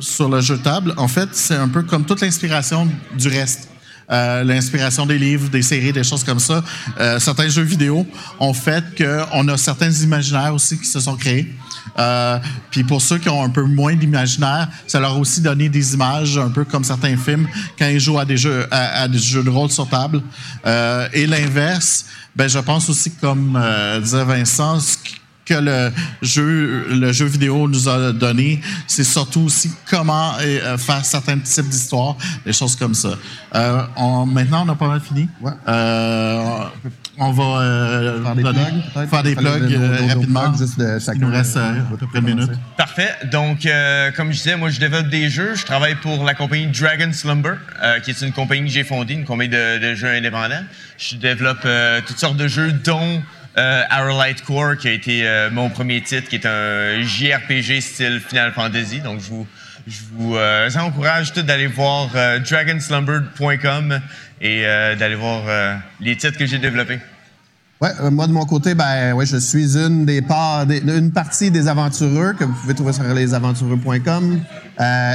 sur 0.00 0.28
le 0.28 0.40
jeu 0.40 0.58
table, 0.58 0.94
en 0.96 1.06
fait, 1.06 1.28
c'est 1.32 1.54
un 1.54 1.68
peu 1.68 1.82
comme 1.82 2.04
toute 2.04 2.20
l'inspiration 2.20 2.90
du 3.16 3.28
reste. 3.28 3.68
Euh, 4.10 4.44
l'inspiration 4.44 5.06
des 5.06 5.18
livres, 5.18 5.48
des 5.48 5.62
séries, 5.62 5.92
des 5.92 6.04
choses 6.04 6.24
comme 6.24 6.38
ça. 6.38 6.62
Euh, 7.00 7.18
certains 7.18 7.48
jeux 7.48 7.62
vidéo 7.62 8.06
ont 8.40 8.52
fait 8.52 8.84
qu'on 8.96 9.48
a 9.48 9.56
certains 9.56 9.90
imaginaires 9.90 10.54
aussi 10.54 10.78
qui 10.78 10.86
se 10.86 11.00
sont 11.00 11.16
créés. 11.16 11.52
Euh, 11.98 12.38
puis 12.70 12.84
pour 12.84 13.00
ceux 13.00 13.18
qui 13.18 13.28
ont 13.28 13.42
un 13.42 13.48
peu 13.48 13.62
moins 13.62 13.94
d'imaginaire, 13.94 14.68
ça 14.86 15.00
leur 15.00 15.12
a 15.12 15.18
aussi 15.18 15.40
donné 15.40 15.68
des 15.68 15.94
images, 15.94 16.36
un 16.36 16.50
peu 16.50 16.64
comme 16.64 16.84
certains 16.84 17.16
films, 17.16 17.48
quand 17.78 17.86
ils 17.86 18.00
jouent 18.00 18.18
à 18.18 18.24
des 18.24 18.36
jeux, 18.36 18.66
de 18.68 19.50
rôle 19.50 19.70
sur 19.70 19.88
table. 19.88 20.22
Et 21.12 21.26
l'inverse, 21.26 22.06
ben 22.36 22.48
je 22.48 22.58
pense 22.58 22.88
aussi, 22.88 23.10
comme 23.12 23.58
disait 24.02 24.24
Vincent, 24.24 24.80
ce 24.80 24.96
qui- 24.98 25.21
que 25.44 25.54
le 25.54 25.90
jeu, 26.22 26.86
le 26.90 27.12
jeu 27.12 27.26
vidéo 27.26 27.66
nous 27.68 27.88
a 27.88 28.12
donné, 28.12 28.60
c'est 28.86 29.04
surtout 29.04 29.40
aussi 29.42 29.70
comment 29.90 30.34
euh, 30.40 30.78
faire 30.78 31.04
certains 31.04 31.38
types 31.38 31.68
d'histoires, 31.68 32.16
des 32.46 32.52
choses 32.52 32.76
comme 32.76 32.94
ça. 32.94 33.10
Euh, 33.54 33.82
on- 33.96 34.24
maintenant, 34.26 34.64
on 34.66 34.70
a 34.70 34.76
pas 34.76 34.88
mal 34.88 35.00
fini. 35.00 35.28
Ouais. 35.40 35.50
Euh, 35.68 36.64
on 37.18 37.32
va 37.32 37.42
euh, 37.60 38.22
Faire 38.24 38.34
des 38.36 38.42
donner- 38.42 38.60
plugs, 38.94 39.08
faire 39.08 39.22
des 39.22 39.34
plugs 39.34 39.74
euh, 39.74 39.96
rapidement. 40.08 40.40
plugs, 40.50 40.58
juste 40.58 40.78
de 40.78 40.98
Il 41.14 41.20
nous 41.20 41.30
reste 41.30 41.56
à 41.56 41.74
peu 41.98 42.06
près 42.06 42.20
une 42.20 42.24
minute. 42.34 42.50
Parfait. 42.76 43.10
Donc, 43.30 43.66
euh, 43.66 44.10
comme 44.12 44.28
je 44.32 44.36
disais, 44.38 44.56
moi, 44.56 44.70
je 44.70 44.80
développe 44.80 45.08
des 45.08 45.28
jeux. 45.28 45.54
Je 45.54 45.64
travaille 45.66 45.96
pour 45.96 46.24
la 46.24 46.34
compagnie 46.34 46.68
Dragon 46.68 47.12
Slumber, 47.12 47.54
euh, 47.82 47.98
qui 48.00 48.10
est 48.10 48.22
une 48.22 48.32
compagnie 48.32 48.64
que 48.66 48.70
j'ai 48.72 48.84
fondée, 48.84 49.14
une 49.14 49.24
compagnie 49.24 49.50
de, 49.50 49.78
de 49.78 49.94
jeux 49.94 50.08
indépendants. 50.08 50.62
Je 50.98 51.16
développe 51.16 51.58
euh, 51.64 52.00
toutes 52.06 52.18
sortes 52.18 52.36
de 52.36 52.48
jeux, 52.48 52.72
dont 52.72 53.22
euh, 53.58 53.82
Arrowlight 53.90 54.42
Core, 54.44 54.76
qui 54.78 54.88
a 54.88 54.92
été 54.92 55.26
euh, 55.26 55.50
mon 55.50 55.68
premier 55.70 56.00
titre, 56.02 56.28
qui 56.28 56.36
est 56.36 56.46
un 56.46 57.02
JRPG 57.02 57.80
style 57.80 58.20
Final 58.26 58.52
Fantasy. 58.52 59.00
Donc, 59.00 59.20
je 59.20 59.28
vous, 60.12 60.36
euh, 60.36 60.70
encourage 60.78 61.32
tous 61.32 61.42
d'aller 61.42 61.66
voir 61.66 62.08
euh, 62.14 62.38
dragonslumber.com 62.38 64.00
et 64.40 64.62
d'aller 64.98 65.14
voir 65.14 65.42
les 66.00 66.16
titres 66.16 66.36
que 66.36 66.46
j'ai 66.46 66.58
développés. 66.58 66.98
Ouais, 67.80 67.90
moi 68.10 68.26
de 68.28 68.32
mon 68.32 68.44
côté, 68.44 68.74
ben 68.74 69.12
ouais, 69.12 69.26
je 69.26 69.36
suis 69.36 69.76
une 69.76 70.04
des 70.04 70.22
parts, 70.22 70.66
des- 70.66 70.78
une 70.80 71.10
partie 71.12 71.50
des 71.50 71.66
aventureux 71.68 72.32
que 72.32 72.44
vous 72.44 72.52
pouvez 72.52 72.74
trouver 72.74 72.92
sur 72.92 73.02
lesaventureux.com. 73.04 74.40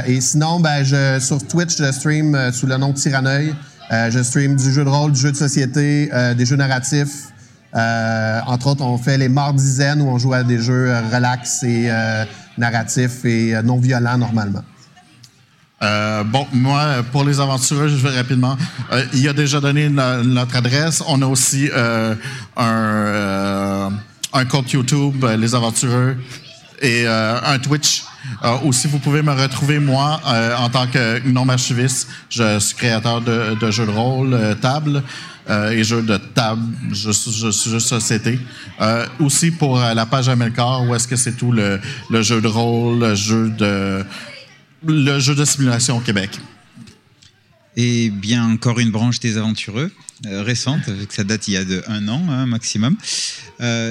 Et 0.06 0.20
sinon, 0.20 0.60
ben 0.60 0.82
je 0.84 1.18
sur 1.20 1.46
Twitch, 1.46 1.76
je 1.78 1.90
stream 1.92 2.52
sous 2.52 2.66
le 2.66 2.76
nom 2.76 2.90
de 2.92 2.98
Tyranneuil. 2.98 3.54
Je 3.90 4.22
stream 4.22 4.56
du 4.56 4.72
jeu 4.72 4.84
de 4.84 4.88
rôle, 4.90 5.12
du 5.12 5.20
jeu 5.20 5.32
de 5.32 5.36
société, 5.36 6.10
des 6.36 6.46
jeux 6.46 6.56
narratifs. 6.56 7.28
Euh, 7.74 8.40
entre 8.46 8.68
autres, 8.68 8.82
on 8.82 8.96
fait 8.96 9.18
les 9.18 9.28
mardizaines 9.28 10.00
où 10.00 10.08
on 10.08 10.18
joue 10.18 10.32
à 10.32 10.42
des 10.42 10.58
jeux 10.60 10.90
euh, 10.90 11.02
relax 11.12 11.62
et 11.62 11.88
euh, 11.90 12.24
narratifs 12.56 13.24
et 13.24 13.60
non 13.62 13.78
violents 13.78 14.18
normalement. 14.18 14.62
Bon, 15.80 16.44
moi, 16.52 17.04
pour 17.12 17.22
les 17.22 17.38
aventureux, 17.38 17.86
je 17.86 17.94
vais 17.94 18.16
rapidement. 18.16 18.56
Il 19.14 19.28
a 19.28 19.32
déjà 19.32 19.60
donné 19.60 19.88
no- 19.88 20.24
notre 20.24 20.56
adresse. 20.56 21.04
On 21.06 21.22
a 21.22 21.26
aussi 21.26 21.70
un, 22.56 23.86
compte 24.50 24.72
YouTube, 24.72 25.24
Les 25.38 25.54
Aventureux, 25.54 26.16
et 26.82 27.06
un 27.06 27.58
Twitch. 27.60 28.02
Aussi, 28.64 28.88
vous 28.88 28.98
pouvez 28.98 29.22
me 29.22 29.30
retrouver, 29.30 29.78
moi, 29.78 30.20
en 30.58 30.68
tant 30.68 30.88
que 30.88 31.20
non-archiviste. 31.28 32.08
Je 32.28 32.58
suis 32.58 32.74
créateur 32.74 33.20
de, 33.20 33.70
jeux 33.70 33.86
de 33.86 33.92
rôle, 33.92 34.36
table. 34.60 35.04
Euh, 35.50 35.70
et 35.70 35.82
jeux 35.82 36.02
de 36.02 36.16
table, 36.34 36.62
je, 36.92 37.10
suis- 37.10 37.32
je 37.32 37.50
suis 37.50 37.70
juste 37.70 37.88
société. 37.88 38.38
Euh, 38.80 39.06
aussi 39.20 39.50
pour 39.50 39.80
euh, 39.80 39.94
la 39.94 40.04
page 40.06 40.28
Amelcar, 40.28 40.86
où 40.86 40.94
est-ce 40.94 41.08
que 41.08 41.16
c'est 41.16 41.32
tout 41.36 41.52
le, 41.52 41.80
jeu 42.22 42.40
de 42.40 42.48
rôle, 42.48 42.98
le 43.00 43.14
jeu 43.14 43.48
de 43.50 44.04
le 44.86 45.18
jeu 45.18 45.34
de 45.34 45.44
simulation 45.44 45.96
au 45.96 46.00
Québec. 46.00 46.30
Et 47.76 48.10
bien 48.10 48.44
encore 48.44 48.78
une 48.78 48.90
branche 48.90 49.20
des 49.20 49.36
aventureux, 49.36 49.90
récente, 50.24 50.82
que 50.84 51.14
ça 51.14 51.24
date 51.24 51.46
il 51.48 51.54
y 51.54 51.56
a 51.56 51.64
de 51.64 51.82
un 51.86 52.06
an 52.08 52.24
hein, 52.28 52.46
maximum. 52.46 52.96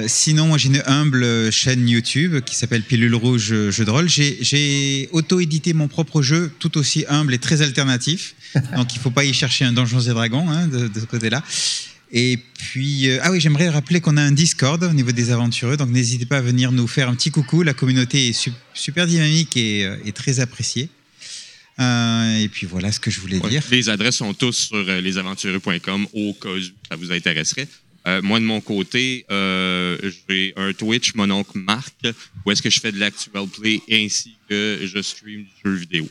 Sinon, 0.06 0.46
moi 0.46 0.58
j'ai 0.58 0.68
une 0.68 0.82
humble 0.86 1.50
chaîne 1.52 1.88
YouTube 1.88 2.40
qui 2.40 2.54
s'appelle 2.54 2.82
Pilule 2.82 3.14
Rouge 3.14 3.70
Jeu 3.70 3.84
de 3.84 3.90
rôle. 3.90 4.08
J'ai 4.08 5.08
auto-édité 5.12 5.72
mon 5.72 5.88
propre 5.88 6.20
jeu, 6.22 6.52
tout 6.58 6.76
aussi 6.78 7.04
humble 7.08 7.32
et 7.34 7.38
très 7.38 7.62
alternatif. 7.62 8.34
Donc 8.76 8.94
il 8.94 8.98
faut 9.00 9.10
pas 9.10 9.24
y 9.24 9.32
chercher 9.32 9.64
un 9.64 9.72
Donjons 9.72 10.00
et 10.00 10.08
Dragons 10.10 10.48
hein, 10.48 10.66
de, 10.68 10.88
de 10.88 11.00
ce 11.00 11.04
côté-là. 11.06 11.42
Et 12.10 12.38
puis, 12.58 13.10
euh, 13.10 13.18
ah 13.22 13.30
oui, 13.30 13.38
j'aimerais 13.40 13.68
rappeler 13.68 14.00
qu'on 14.00 14.16
a 14.16 14.22
un 14.22 14.32
Discord 14.32 14.82
au 14.82 14.92
niveau 14.94 15.12
des 15.12 15.30
aventureux, 15.30 15.76
donc 15.76 15.90
n'hésitez 15.90 16.24
pas 16.24 16.38
à 16.38 16.40
venir 16.40 16.72
nous 16.72 16.86
faire 16.86 17.08
un 17.10 17.14
petit 17.14 17.30
coucou. 17.30 17.62
La 17.62 17.74
communauté 17.74 18.28
est 18.28 18.32
su- 18.32 18.52
super 18.72 19.06
dynamique 19.06 19.56
et, 19.58 19.84
euh, 19.84 19.96
et 20.06 20.12
très 20.12 20.40
appréciée. 20.40 20.88
Euh, 21.80 22.38
et 22.38 22.48
puis 22.48 22.66
voilà 22.66 22.90
ce 22.92 22.98
que 22.98 23.10
je 23.10 23.20
voulais 23.20 23.38
Ouais. 23.38 23.50
dire. 23.50 23.62
Les 23.70 23.88
adresses 23.88 24.16
sont 24.16 24.32
tous 24.34 24.52
sur 24.68 24.76
lesaventureux.com 24.82 26.06
au 26.14 26.32
cas 26.34 26.48
où 26.48 26.60
ça 26.88 26.96
vous 26.96 27.12
intéresserait. 27.12 27.68
Euh, 28.06 28.22
moi, 28.22 28.40
de 28.40 28.44
mon 28.44 28.60
côté, 28.62 29.26
euh, 29.30 29.98
j'ai 30.28 30.54
un 30.56 30.72
Twitch, 30.72 31.14
mon 31.14 31.30
oncle 31.30 31.58
Marc, 31.58 31.94
où 32.46 32.50
est-ce 32.50 32.62
que 32.62 32.70
je 32.70 32.80
fais 32.80 32.90
de 32.90 32.98
l'actual 32.98 33.46
play 33.48 33.80
ainsi 33.92 34.32
que 34.48 34.78
je 34.92 35.02
stream 35.02 35.42
du 35.42 35.48
jeu 35.64 35.74
vidéo. 35.74 36.08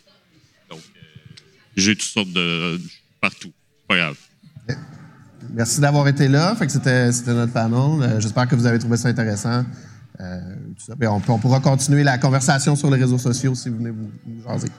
J'ai 1.78 1.96
toutes 1.96 2.10
sortes 2.10 2.34
de... 2.34 2.82
partout. 3.22 3.54
Pas 3.88 3.96
grave. 3.96 4.18
Merci 5.54 5.80
d'avoir 5.80 6.08
été 6.08 6.28
là. 6.28 6.56
C'était, 6.68 7.12
notre 7.34 7.54
panel. 7.54 8.02
Euh, 8.02 8.20
j'espère 8.20 8.48
que 8.48 8.56
vous 8.56 8.66
avez 8.66 8.80
trouvé 8.80 8.98
ça 8.98 9.08
intéressant. 9.08 9.64
Euh, 10.20 10.40
on 11.02 11.40
pourra 11.40 11.60
continuer 11.60 12.04
la 12.04 12.18
conversation 12.18 12.76
sur 12.76 12.90
les 12.90 13.00
réseaux 13.00 13.20
sociaux 13.20 13.54
si 13.54 13.70
vous 13.70 13.78
venez 13.78 13.92
vous, 13.92 14.10
vous 14.26 14.44
jaser. 14.44 14.70